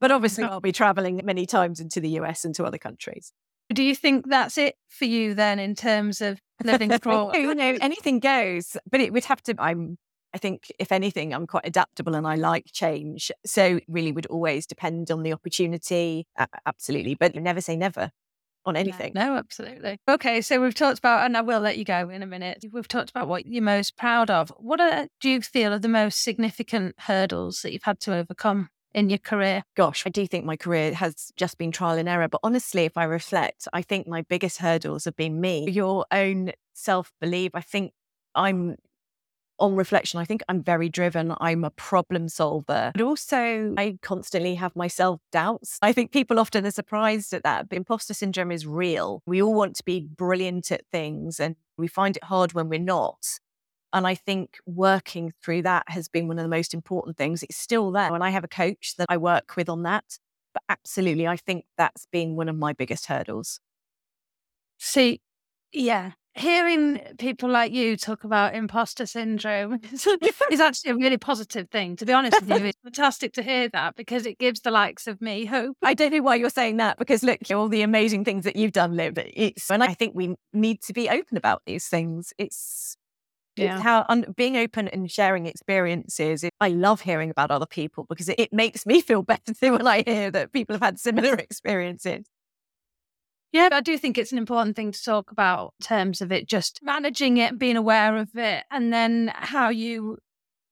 But 0.00 0.10
obviously, 0.10 0.44
I'll 0.44 0.60
be 0.60 0.72
traveling 0.72 1.20
many 1.24 1.44
times 1.44 1.80
into 1.80 2.00
the 2.00 2.10
US 2.20 2.44
and 2.44 2.54
to 2.54 2.64
other 2.64 2.78
countries. 2.78 3.32
Do 3.72 3.82
you 3.82 3.94
think 3.94 4.28
that's 4.28 4.56
it 4.56 4.76
for 4.88 5.04
you 5.04 5.34
then 5.34 5.58
in 5.58 5.74
terms 5.74 6.20
of 6.20 6.40
living 6.64 6.92
abroad? 6.92 7.34
you 7.34 7.54
know, 7.54 7.76
anything 7.80 8.20
goes, 8.20 8.76
but 8.90 9.00
it 9.00 9.12
would 9.12 9.24
have 9.26 9.42
to. 9.44 9.54
I'm. 9.58 9.98
I 10.34 10.38
think, 10.38 10.70
if 10.78 10.92
anything, 10.92 11.32
I'm 11.32 11.46
quite 11.46 11.66
adaptable 11.66 12.14
and 12.14 12.26
I 12.26 12.34
like 12.34 12.66
change. 12.72 13.32
So, 13.46 13.80
really 13.88 14.12
would 14.12 14.26
always 14.26 14.66
depend 14.66 15.10
on 15.10 15.22
the 15.22 15.32
opportunity. 15.32 16.26
Absolutely, 16.66 17.14
but 17.14 17.34
never 17.34 17.60
say 17.60 17.76
never 17.76 18.10
on 18.68 18.76
anything. 18.76 19.12
No, 19.14 19.36
absolutely. 19.36 19.98
Okay, 20.08 20.40
so 20.40 20.60
we've 20.60 20.74
talked 20.74 20.98
about, 20.98 21.24
and 21.24 21.36
I 21.36 21.40
will 21.40 21.60
let 21.60 21.78
you 21.78 21.84
go 21.84 22.08
in 22.08 22.22
a 22.22 22.26
minute. 22.26 22.64
We've 22.70 22.86
talked 22.86 23.10
about 23.10 23.26
what 23.26 23.46
you're 23.46 23.62
most 23.62 23.96
proud 23.96 24.30
of. 24.30 24.52
What 24.58 24.80
are, 24.80 25.08
do 25.20 25.30
you 25.30 25.40
feel 25.40 25.72
are 25.72 25.78
the 25.78 25.88
most 25.88 26.22
significant 26.22 26.94
hurdles 26.98 27.62
that 27.62 27.72
you've 27.72 27.84
had 27.84 27.98
to 28.00 28.14
overcome 28.14 28.68
in 28.94 29.08
your 29.08 29.18
career? 29.18 29.64
Gosh, 29.76 30.04
I 30.06 30.10
do 30.10 30.26
think 30.26 30.44
my 30.44 30.56
career 30.56 30.94
has 30.94 31.32
just 31.36 31.58
been 31.58 31.72
trial 31.72 31.98
and 31.98 32.08
error. 32.08 32.28
But 32.28 32.40
honestly, 32.42 32.84
if 32.84 32.96
I 32.96 33.04
reflect, 33.04 33.66
I 33.72 33.82
think 33.82 34.06
my 34.06 34.22
biggest 34.22 34.58
hurdles 34.58 35.04
have 35.06 35.16
been 35.16 35.40
me, 35.40 35.70
your 35.70 36.04
own 36.12 36.52
self 36.74 37.10
belief. 37.20 37.52
I 37.54 37.62
think 37.62 37.92
I'm 38.34 38.76
on 39.60 39.74
reflection, 39.74 40.20
I 40.20 40.24
think 40.24 40.42
I'm 40.48 40.62
very 40.62 40.88
driven. 40.88 41.34
I'm 41.40 41.64
a 41.64 41.70
problem 41.70 42.28
solver, 42.28 42.92
but 42.94 43.02
also 43.02 43.74
I 43.76 43.98
constantly 44.02 44.54
have 44.54 44.74
my 44.76 44.88
self 44.88 45.20
doubts. 45.32 45.78
I 45.82 45.92
think 45.92 46.12
people 46.12 46.38
often 46.38 46.66
are 46.66 46.70
surprised 46.70 47.32
at 47.32 47.42
that, 47.42 47.68
but 47.68 47.76
imposter 47.76 48.14
syndrome 48.14 48.52
is 48.52 48.66
real. 48.66 49.22
We 49.26 49.42
all 49.42 49.54
want 49.54 49.76
to 49.76 49.84
be 49.84 50.00
brilliant 50.00 50.70
at 50.70 50.86
things 50.92 51.40
and 51.40 51.56
we 51.76 51.88
find 51.88 52.16
it 52.16 52.24
hard 52.24 52.52
when 52.52 52.68
we're 52.68 52.78
not. 52.78 53.38
And 53.92 54.06
I 54.06 54.14
think 54.14 54.58
working 54.66 55.32
through 55.42 55.62
that 55.62 55.84
has 55.88 56.08
been 56.08 56.28
one 56.28 56.38
of 56.38 56.42
the 56.42 56.48
most 56.48 56.74
important 56.74 57.16
things. 57.16 57.42
It's 57.42 57.56
still 57.56 57.90
there. 57.90 58.14
And 58.14 58.22
I 58.22 58.30
have 58.30 58.44
a 58.44 58.48
coach 58.48 58.94
that 58.98 59.06
I 59.08 59.16
work 59.16 59.56
with 59.56 59.68
on 59.68 59.82
that. 59.84 60.18
But 60.52 60.62
absolutely, 60.68 61.26
I 61.26 61.36
think 61.36 61.64
that's 61.76 62.06
been 62.12 62.36
one 62.36 62.48
of 62.48 62.56
my 62.56 62.72
biggest 62.72 63.06
hurdles. 63.06 63.60
See, 64.78 65.20
yeah, 65.72 66.12
hearing 66.38 67.00
people 67.18 67.48
like 67.48 67.72
you 67.72 67.96
talk 67.96 68.24
about 68.24 68.54
imposter 68.54 69.06
syndrome 69.06 69.80
is 70.50 70.60
actually 70.60 70.92
a 70.92 70.96
really 70.96 71.18
positive 71.18 71.68
thing. 71.70 71.96
To 71.96 72.06
be 72.06 72.12
honest 72.12 72.40
with 72.40 72.50
you, 72.50 72.66
it's 72.68 72.78
fantastic 72.82 73.32
to 73.34 73.42
hear 73.42 73.68
that 73.68 73.96
because 73.96 74.26
it 74.26 74.38
gives 74.38 74.60
the 74.60 74.70
likes 74.70 75.06
of 75.06 75.20
me 75.20 75.44
hope. 75.44 75.76
I 75.82 75.94
don't 75.94 76.12
know 76.12 76.22
why 76.22 76.36
you're 76.36 76.50
saying 76.50 76.76
that 76.78 76.98
because 76.98 77.22
look, 77.22 77.40
all 77.50 77.68
the 77.68 77.82
amazing 77.82 78.24
things 78.24 78.44
that 78.44 78.56
you've 78.56 78.72
done, 78.72 78.96
Liv. 78.96 79.18
It's, 79.18 79.70
and 79.70 79.82
I 79.82 79.94
think 79.94 80.14
we 80.14 80.34
need 80.52 80.82
to 80.82 80.92
be 80.92 81.08
open 81.08 81.36
about 81.36 81.62
these 81.66 81.86
things. 81.88 82.32
It's 82.38 82.96
Yeah. 83.56 83.74
It's 83.74 83.82
how 83.82 84.06
un- 84.08 84.32
being 84.36 84.56
open 84.56 84.88
and 84.88 85.10
sharing 85.10 85.46
experiences. 85.46 86.44
It, 86.44 86.52
I 86.60 86.68
love 86.68 87.00
hearing 87.00 87.30
about 87.30 87.50
other 87.50 87.66
people 87.66 88.06
because 88.08 88.28
it, 88.28 88.38
it 88.38 88.52
makes 88.52 88.86
me 88.86 89.00
feel 89.00 89.22
better 89.22 89.52
when 89.60 89.86
I 89.86 90.04
hear 90.06 90.30
that 90.30 90.52
people 90.52 90.74
have 90.74 90.82
had 90.82 90.98
similar 90.98 91.34
experiences. 91.34 92.26
Yeah, 93.52 93.70
I 93.72 93.80
do 93.80 93.96
think 93.96 94.18
it's 94.18 94.32
an 94.32 94.38
important 94.38 94.76
thing 94.76 94.92
to 94.92 95.02
talk 95.02 95.30
about 95.30 95.72
in 95.80 95.86
terms 95.86 96.20
of 96.20 96.30
it 96.30 96.46
just 96.48 96.80
managing 96.82 97.38
it, 97.38 97.58
being 97.58 97.76
aware 97.76 98.16
of 98.16 98.28
it, 98.36 98.64
and 98.70 98.92
then 98.92 99.32
how 99.34 99.70
you 99.70 100.18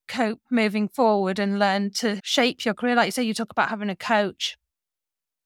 cope 0.09 0.41
moving 0.51 0.89
forward 0.89 1.39
and 1.39 1.59
learn 1.59 1.91
to 1.91 2.21
shape 2.23 2.65
your 2.65 2.75
career. 2.75 2.95
Like 2.95 3.07
you 3.07 3.13
say, 3.13 3.23
you 3.23 3.35
talk 3.35 3.51
about 3.51 3.71
having 3.71 3.91
a 3.91 3.97
coach. 3.97 4.57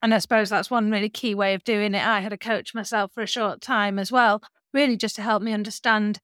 And 0.02 0.14
I 0.14 0.18
suppose 0.18 0.48
that's 0.48 0.70
one 0.70 0.90
really 0.90 1.08
key 1.10 1.34
way 1.34 1.54
of 1.54 1.62
doing 1.62 1.94
it. 1.94 2.04
I 2.04 2.20
had 2.20 2.32
a 2.32 2.38
coach 2.38 2.74
myself 2.74 3.12
for 3.12 3.22
a 3.22 3.26
short 3.26 3.60
time 3.60 3.98
as 3.98 4.10
well, 4.10 4.42
really 4.74 4.96
just 4.96 5.14
to 5.16 5.22
help 5.22 5.42
me 5.42 5.52
understand 5.52 6.18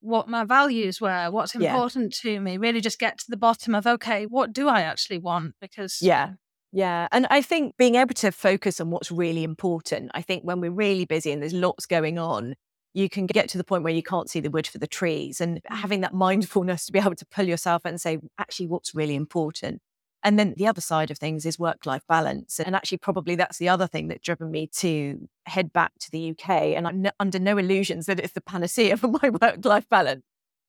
what 0.00 0.28
my 0.28 0.44
values 0.44 1.00
were, 1.00 1.30
what's 1.30 1.54
Yeah. 1.54 1.60
important 1.74 2.12
to 2.22 2.40
me, 2.40 2.56
really 2.58 2.80
just 2.80 2.98
get 2.98 3.18
to 3.18 3.24
the 3.28 3.36
bottom 3.36 3.74
of, 3.74 3.86
okay, 3.86 4.26
what 4.26 4.52
do 4.52 4.68
I 4.68 4.82
actually 4.82 5.18
want? 5.18 5.54
Because 5.60 5.98
Yeah. 6.02 6.34
Yeah. 6.72 7.06
And 7.12 7.26
I 7.28 7.42
think 7.42 7.76
being 7.76 7.96
able 7.96 8.14
to 8.14 8.32
focus 8.32 8.80
on 8.80 8.90
what's 8.90 9.10
really 9.10 9.44
important, 9.44 10.10
I 10.14 10.22
think 10.22 10.42
when 10.42 10.60
we're 10.60 10.70
really 10.70 11.04
busy 11.04 11.30
and 11.30 11.42
there's 11.42 11.52
lots 11.52 11.84
going 11.84 12.18
on, 12.18 12.54
you 12.94 13.08
can 13.08 13.26
get 13.26 13.48
to 13.50 13.58
the 13.58 13.64
point 13.64 13.84
where 13.84 13.92
you 13.92 14.02
can't 14.02 14.30
see 14.30 14.40
the 14.40 14.50
wood 14.50 14.66
for 14.66 14.78
the 14.78 14.86
trees. 14.86 15.40
And 15.40 15.58
mm. 15.58 15.76
having 15.76 16.00
that 16.00 16.14
mindfulness 16.14 16.86
to 16.86 16.92
be 16.92 16.98
able 16.98 17.14
to 17.14 17.26
pull 17.26 17.46
yourself 17.46 17.82
and 17.84 18.00
say, 18.00 18.18
actually, 18.38 18.68
what's 18.68 18.94
really 18.94 19.14
important. 19.14 19.80
And 20.24 20.38
then 20.38 20.54
the 20.56 20.66
other 20.66 20.80
side 20.80 21.10
of 21.10 21.18
things 21.18 21.44
is 21.44 21.58
work 21.58 21.84
life 21.84 22.02
balance. 22.08 22.60
And 22.60 22.76
actually, 22.76 22.98
probably 22.98 23.34
that's 23.34 23.58
the 23.58 23.68
other 23.68 23.86
thing 23.86 24.08
that 24.08 24.22
driven 24.22 24.50
me 24.50 24.68
to 24.78 25.28
head 25.46 25.72
back 25.72 25.92
to 26.00 26.10
the 26.10 26.30
UK. 26.30 26.50
And 26.76 26.86
I'm 26.86 27.02
no, 27.02 27.10
under 27.18 27.38
no 27.38 27.58
illusions 27.58 28.06
that 28.06 28.20
it's 28.20 28.32
the 28.32 28.40
panacea 28.40 28.96
for 28.98 29.08
my 29.08 29.30
work 29.30 29.64
life 29.64 29.88
balance. 29.88 30.22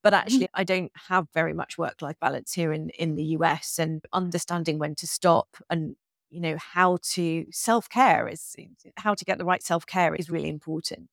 But 0.03 0.13
mm-hmm. 0.13 0.21
actually, 0.21 0.47
I 0.53 0.63
don't 0.63 0.91
have 1.07 1.27
very 1.33 1.53
much 1.53 1.77
work 1.77 2.01
life 2.01 2.19
balance 2.19 2.53
here 2.53 2.73
in, 2.73 2.89
in 2.91 3.15
the 3.15 3.23
US 3.37 3.79
and 3.79 4.03
understanding 4.11 4.77
when 4.77 4.95
to 4.95 5.07
stop 5.07 5.57
and, 5.69 5.95
you 6.29 6.41
know, 6.41 6.57
how 6.57 6.99
to 7.13 7.45
self 7.51 7.89
care 7.89 8.27
is 8.27 8.55
how 8.97 9.15
to 9.15 9.25
get 9.25 9.37
the 9.37 9.45
right 9.45 9.63
self 9.63 9.85
care 9.85 10.13
is 10.13 10.29
really 10.29 10.49
important. 10.49 11.09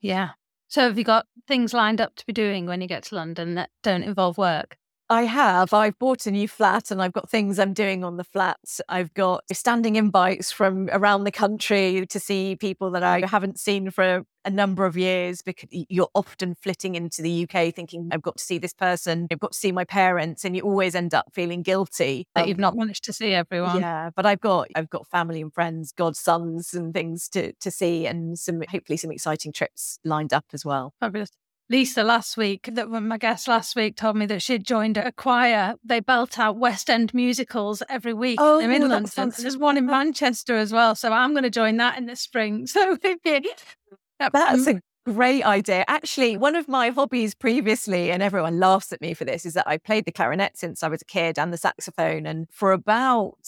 yeah. 0.00 0.30
So 0.68 0.82
have 0.82 0.98
you 0.98 1.04
got 1.04 1.26
things 1.46 1.72
lined 1.72 2.00
up 2.00 2.16
to 2.16 2.26
be 2.26 2.32
doing 2.32 2.66
when 2.66 2.80
you 2.80 2.88
get 2.88 3.04
to 3.04 3.14
London 3.14 3.54
that 3.54 3.70
don't 3.84 4.02
involve 4.02 4.36
work? 4.36 4.78
I 5.08 5.22
have. 5.22 5.72
I've 5.72 5.96
bought 6.00 6.26
a 6.26 6.32
new 6.32 6.48
flat 6.48 6.90
and 6.90 7.00
I've 7.00 7.12
got 7.12 7.30
things 7.30 7.60
I'm 7.60 7.72
doing 7.72 8.02
on 8.02 8.16
the 8.16 8.24
flats. 8.24 8.80
I've 8.88 9.14
got 9.14 9.44
standing 9.52 9.94
invites 9.94 10.50
from 10.50 10.88
around 10.90 11.22
the 11.24 11.30
country 11.30 12.04
to 12.06 12.18
see 12.18 12.56
people 12.56 12.90
that 12.90 13.04
I 13.04 13.24
haven't 13.24 13.60
seen 13.60 13.90
for 13.92 14.24
a 14.44 14.50
number 14.50 14.84
of 14.84 14.96
years 14.96 15.42
because 15.42 15.68
you're 15.70 16.08
often 16.14 16.56
flitting 16.56 16.96
into 16.96 17.22
the 17.22 17.44
UK 17.48 17.72
thinking, 17.72 18.08
I've 18.10 18.22
got 18.22 18.38
to 18.38 18.42
see 18.44 18.58
this 18.58 18.72
person, 18.74 19.28
I've 19.30 19.38
got 19.38 19.52
to 19.52 19.58
see 19.58 19.70
my 19.70 19.84
parents, 19.84 20.44
and 20.44 20.56
you 20.56 20.62
always 20.62 20.96
end 20.96 21.14
up 21.14 21.26
feeling 21.32 21.62
guilty. 21.62 22.26
That 22.34 22.42
Um, 22.42 22.48
you've 22.48 22.58
not 22.58 22.76
managed 22.76 23.04
to 23.04 23.12
see 23.12 23.32
everyone. 23.32 23.80
yeah, 23.80 24.10
but 24.14 24.26
I've 24.26 24.40
got 24.40 24.68
I've 24.74 24.90
got 24.90 25.06
family 25.06 25.40
and 25.40 25.54
friends, 25.54 25.92
godsons 25.92 26.74
and 26.74 26.92
things 26.92 27.28
to 27.30 27.52
to 27.52 27.70
see 27.70 28.06
and 28.06 28.36
some 28.36 28.60
hopefully 28.68 28.96
some 28.96 29.12
exciting 29.12 29.52
trips 29.52 30.00
lined 30.04 30.32
up 30.32 30.46
as 30.52 30.64
well. 30.64 30.94
Fabulous. 31.00 31.30
Lisa 31.68 32.04
last 32.04 32.36
week, 32.36 32.68
that 32.72 32.90
when 32.90 33.08
my 33.08 33.18
guest 33.18 33.48
last 33.48 33.74
week 33.74 33.96
told 33.96 34.16
me 34.16 34.26
that 34.26 34.40
she'd 34.40 34.64
joined 34.64 34.96
a 34.96 35.10
choir. 35.10 35.74
They 35.84 36.00
belt 36.00 36.38
out 36.38 36.56
West 36.56 36.88
End 36.88 37.12
musicals 37.12 37.82
every 37.88 38.14
week. 38.14 38.38
Oh, 38.40 38.60
They're 38.60 38.70
in 38.70 38.82
that 38.82 38.88
London. 38.88 39.10
sounds 39.10 39.36
There's 39.38 39.56
one 39.56 39.76
in 39.76 39.86
Manchester 39.86 40.56
as 40.56 40.72
well. 40.72 40.94
So 40.94 41.12
I'm 41.12 41.32
going 41.32 41.42
to 41.42 41.50
join 41.50 41.76
that 41.78 41.98
in 41.98 42.06
the 42.06 42.16
spring. 42.16 42.66
So 42.76 42.96
That's 43.00 44.66
mm. 44.66 44.78
a 44.78 45.12
great 45.12 45.44
idea. 45.44 45.84
Actually, 45.88 46.36
one 46.36 46.56
of 46.56 46.68
my 46.68 46.90
hobbies 46.90 47.34
previously, 47.34 48.10
and 48.10 48.22
everyone 48.22 48.58
laughs 48.58 48.92
at 48.92 49.00
me 49.00 49.14
for 49.14 49.24
this, 49.24 49.44
is 49.46 49.54
that 49.54 49.66
I 49.66 49.78
played 49.78 50.04
the 50.04 50.12
clarinet 50.12 50.56
since 50.56 50.82
I 50.82 50.88
was 50.88 51.02
a 51.02 51.06
kid 51.06 51.38
and 51.38 51.52
the 51.52 51.58
saxophone. 51.58 52.26
And 52.26 52.46
for 52.50 52.72
about 52.72 53.38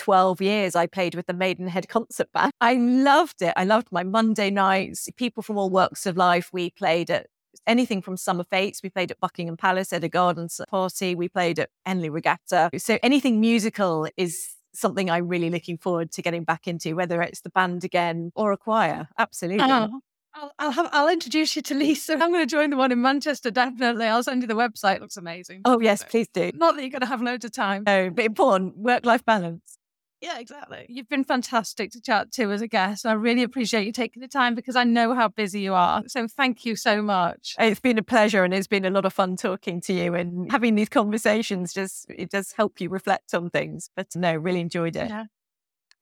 12 0.00 0.40
years, 0.40 0.74
I 0.74 0.86
played 0.86 1.14
with 1.14 1.26
the 1.26 1.34
Maidenhead 1.34 1.86
Concert 1.88 2.32
Band. 2.32 2.52
I 2.60 2.74
loved 2.74 3.42
it. 3.42 3.52
I 3.54 3.64
loved 3.64 3.88
my 3.92 4.02
Monday 4.02 4.48
nights. 4.48 5.10
People 5.16 5.42
from 5.42 5.58
all 5.58 5.68
walks 5.68 6.06
of 6.06 6.16
life. 6.16 6.48
We 6.54 6.70
played 6.70 7.10
at 7.10 7.26
anything 7.66 8.00
from 8.00 8.16
Summer 8.16 8.44
Fates. 8.44 8.82
We 8.82 8.88
played 8.88 9.10
at 9.10 9.20
Buckingham 9.20 9.58
Palace 9.58 9.92
at 9.92 10.02
a 10.02 10.08
gardens 10.08 10.58
party. 10.70 11.14
We 11.14 11.28
played 11.28 11.58
at 11.58 11.68
Henley 11.84 12.08
Regatta. 12.08 12.70
So 12.78 12.98
anything 13.02 13.40
musical 13.40 14.08
is 14.16 14.48
something 14.72 15.10
I'm 15.10 15.28
really 15.28 15.50
looking 15.50 15.76
forward 15.76 16.12
to 16.12 16.22
getting 16.22 16.44
back 16.44 16.66
into, 16.66 16.94
whether 16.94 17.20
it's 17.20 17.42
the 17.42 17.50
band 17.50 17.84
again 17.84 18.32
or 18.34 18.52
a 18.52 18.56
choir. 18.56 19.06
Absolutely. 19.18 19.66
Oh, 19.68 20.00
I'll, 20.32 20.52
I'll 20.58 20.70
have 20.70 20.88
I'll 20.92 21.08
introduce 21.08 21.56
you 21.56 21.62
to 21.62 21.74
Lisa. 21.74 22.14
I'm 22.14 22.32
going 22.32 22.40
to 22.40 22.46
join 22.46 22.70
the 22.70 22.76
one 22.78 22.90
in 22.90 23.02
Manchester. 23.02 23.50
Definitely. 23.50 24.06
I'll 24.06 24.22
send 24.22 24.42
you 24.42 24.48
the 24.48 24.54
website. 24.54 24.96
It 24.96 25.02
looks 25.02 25.18
amazing. 25.18 25.60
Oh, 25.66 25.80
yes, 25.80 26.04
please 26.04 26.28
do. 26.32 26.52
Not 26.54 26.76
that 26.76 26.82
you're 26.82 26.90
going 26.90 27.00
to 27.00 27.06
have 27.06 27.20
loads 27.20 27.44
of 27.44 27.52
time. 27.52 27.82
No, 27.86 28.08
but 28.08 28.24
important 28.24 28.78
work 28.78 29.04
life 29.04 29.26
balance. 29.26 29.76
Yeah, 30.20 30.38
exactly. 30.38 30.84
You've 30.88 31.08
been 31.08 31.24
fantastic 31.24 31.90
to 31.92 32.00
chat 32.00 32.30
to 32.32 32.52
as 32.52 32.60
a 32.60 32.68
guest. 32.68 33.06
I 33.06 33.12
really 33.12 33.42
appreciate 33.42 33.86
you 33.86 33.92
taking 33.92 34.20
the 34.20 34.28
time 34.28 34.54
because 34.54 34.76
I 34.76 34.84
know 34.84 35.14
how 35.14 35.28
busy 35.28 35.60
you 35.60 35.72
are. 35.72 36.02
So 36.08 36.28
thank 36.28 36.66
you 36.66 36.76
so 36.76 37.00
much. 37.00 37.54
It's 37.58 37.80
been 37.80 37.96
a 37.96 38.02
pleasure 38.02 38.44
and 38.44 38.52
it's 38.52 38.66
been 38.66 38.84
a 38.84 38.90
lot 38.90 39.06
of 39.06 39.14
fun 39.14 39.36
talking 39.36 39.80
to 39.82 39.94
you 39.94 40.14
and 40.14 40.50
having 40.50 40.74
these 40.74 40.90
conversations 40.90 41.72
just 41.72 42.06
it 42.10 42.30
does 42.30 42.52
help 42.52 42.80
you 42.80 42.90
reflect 42.90 43.32
on 43.32 43.48
things. 43.48 43.88
But 43.96 44.08
no, 44.14 44.34
really 44.34 44.60
enjoyed 44.60 44.94
it. 44.94 45.08
Yeah. 45.08 45.24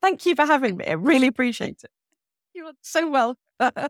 Thank 0.03 0.27
you 0.27 0.35
for 0.35 0.47
having 0.47 0.79
me. 0.79 0.87
I 0.87 0.93
really 0.93 1.29
appreciate 1.29 1.83
it. 1.85 1.91
You're 2.55 2.73
so 2.83 3.09
well. 3.09 3.39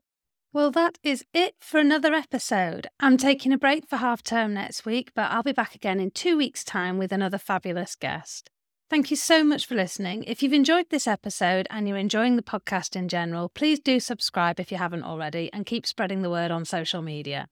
well, 0.52 0.70
that 0.70 0.98
is 1.02 1.24
it 1.32 1.54
for 1.60 1.78
another 1.78 2.12
episode. 2.12 2.88
I'm 3.00 3.16
taking 3.16 3.52
a 3.52 3.58
break 3.58 3.88
for 3.88 3.96
half 3.96 4.22
term 4.22 4.52
next 4.52 4.84
week, 4.84 5.12
but 5.14 5.30
I'll 5.30 5.42
be 5.42 5.52
back 5.52 5.74
again 5.74 6.00
in 6.00 6.10
two 6.10 6.36
weeks' 6.36 6.64
time 6.64 6.98
with 6.98 7.12
another 7.12 7.38
fabulous 7.38 7.94
guest. 7.94 8.50
Thank 8.90 9.10
you 9.10 9.16
so 9.16 9.44
much 9.44 9.66
for 9.66 9.74
listening. 9.74 10.24
If 10.24 10.42
you've 10.42 10.54
enjoyed 10.54 10.86
this 10.88 11.06
episode 11.06 11.66
and 11.68 11.86
you're 11.86 11.98
enjoying 11.98 12.36
the 12.36 12.42
podcast 12.42 12.96
in 12.96 13.08
general, 13.08 13.50
please 13.50 13.78
do 13.78 14.00
subscribe 14.00 14.58
if 14.58 14.72
you 14.72 14.78
haven't 14.78 15.02
already 15.02 15.50
and 15.52 15.66
keep 15.66 15.86
spreading 15.86 16.22
the 16.22 16.30
word 16.30 16.50
on 16.50 16.64
social 16.64 17.02
media. 17.02 17.48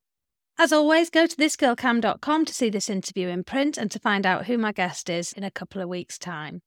As 0.59 0.73
always, 0.73 1.11
go 1.11 1.27
to 1.27 1.37
thisgirlkam.com 1.37 2.47
to 2.47 2.55
see 2.55 2.71
this 2.71 2.89
interview 2.89 3.29
in 3.29 3.45
print 3.45 3.77
and 3.77 3.91
to 3.91 3.99
find 3.99 4.25
out 4.25 4.47
who 4.47 4.57
my 4.57 4.73
guest 4.73 5.11
is 5.11 5.35
in 5.35 5.45
a 5.45 5.51
couple 5.51 5.83
of 5.83 5.91
weeks' 5.91 6.19
time. 6.19 6.63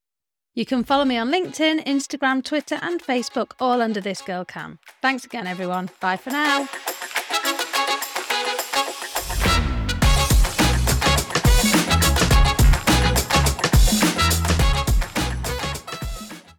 You 0.54 0.68
can 0.68 0.84
follow 0.84 1.06
me 1.06 1.18
on 1.18 1.32
LinkedIn, 1.32 1.86
Instagram, 1.86 2.44
Twitter, 2.44 2.78
and 2.84 3.02
Facebook, 3.02 3.54
all 3.60 3.82
under 3.82 4.02
This 4.02 4.22
Girl 4.22 4.46
KAM. 4.46 4.78
Thanks 5.02 5.26
again, 5.26 5.48
everyone. 5.48 5.90
Bye 6.00 6.18
for 6.18 6.30
now. 6.30 6.68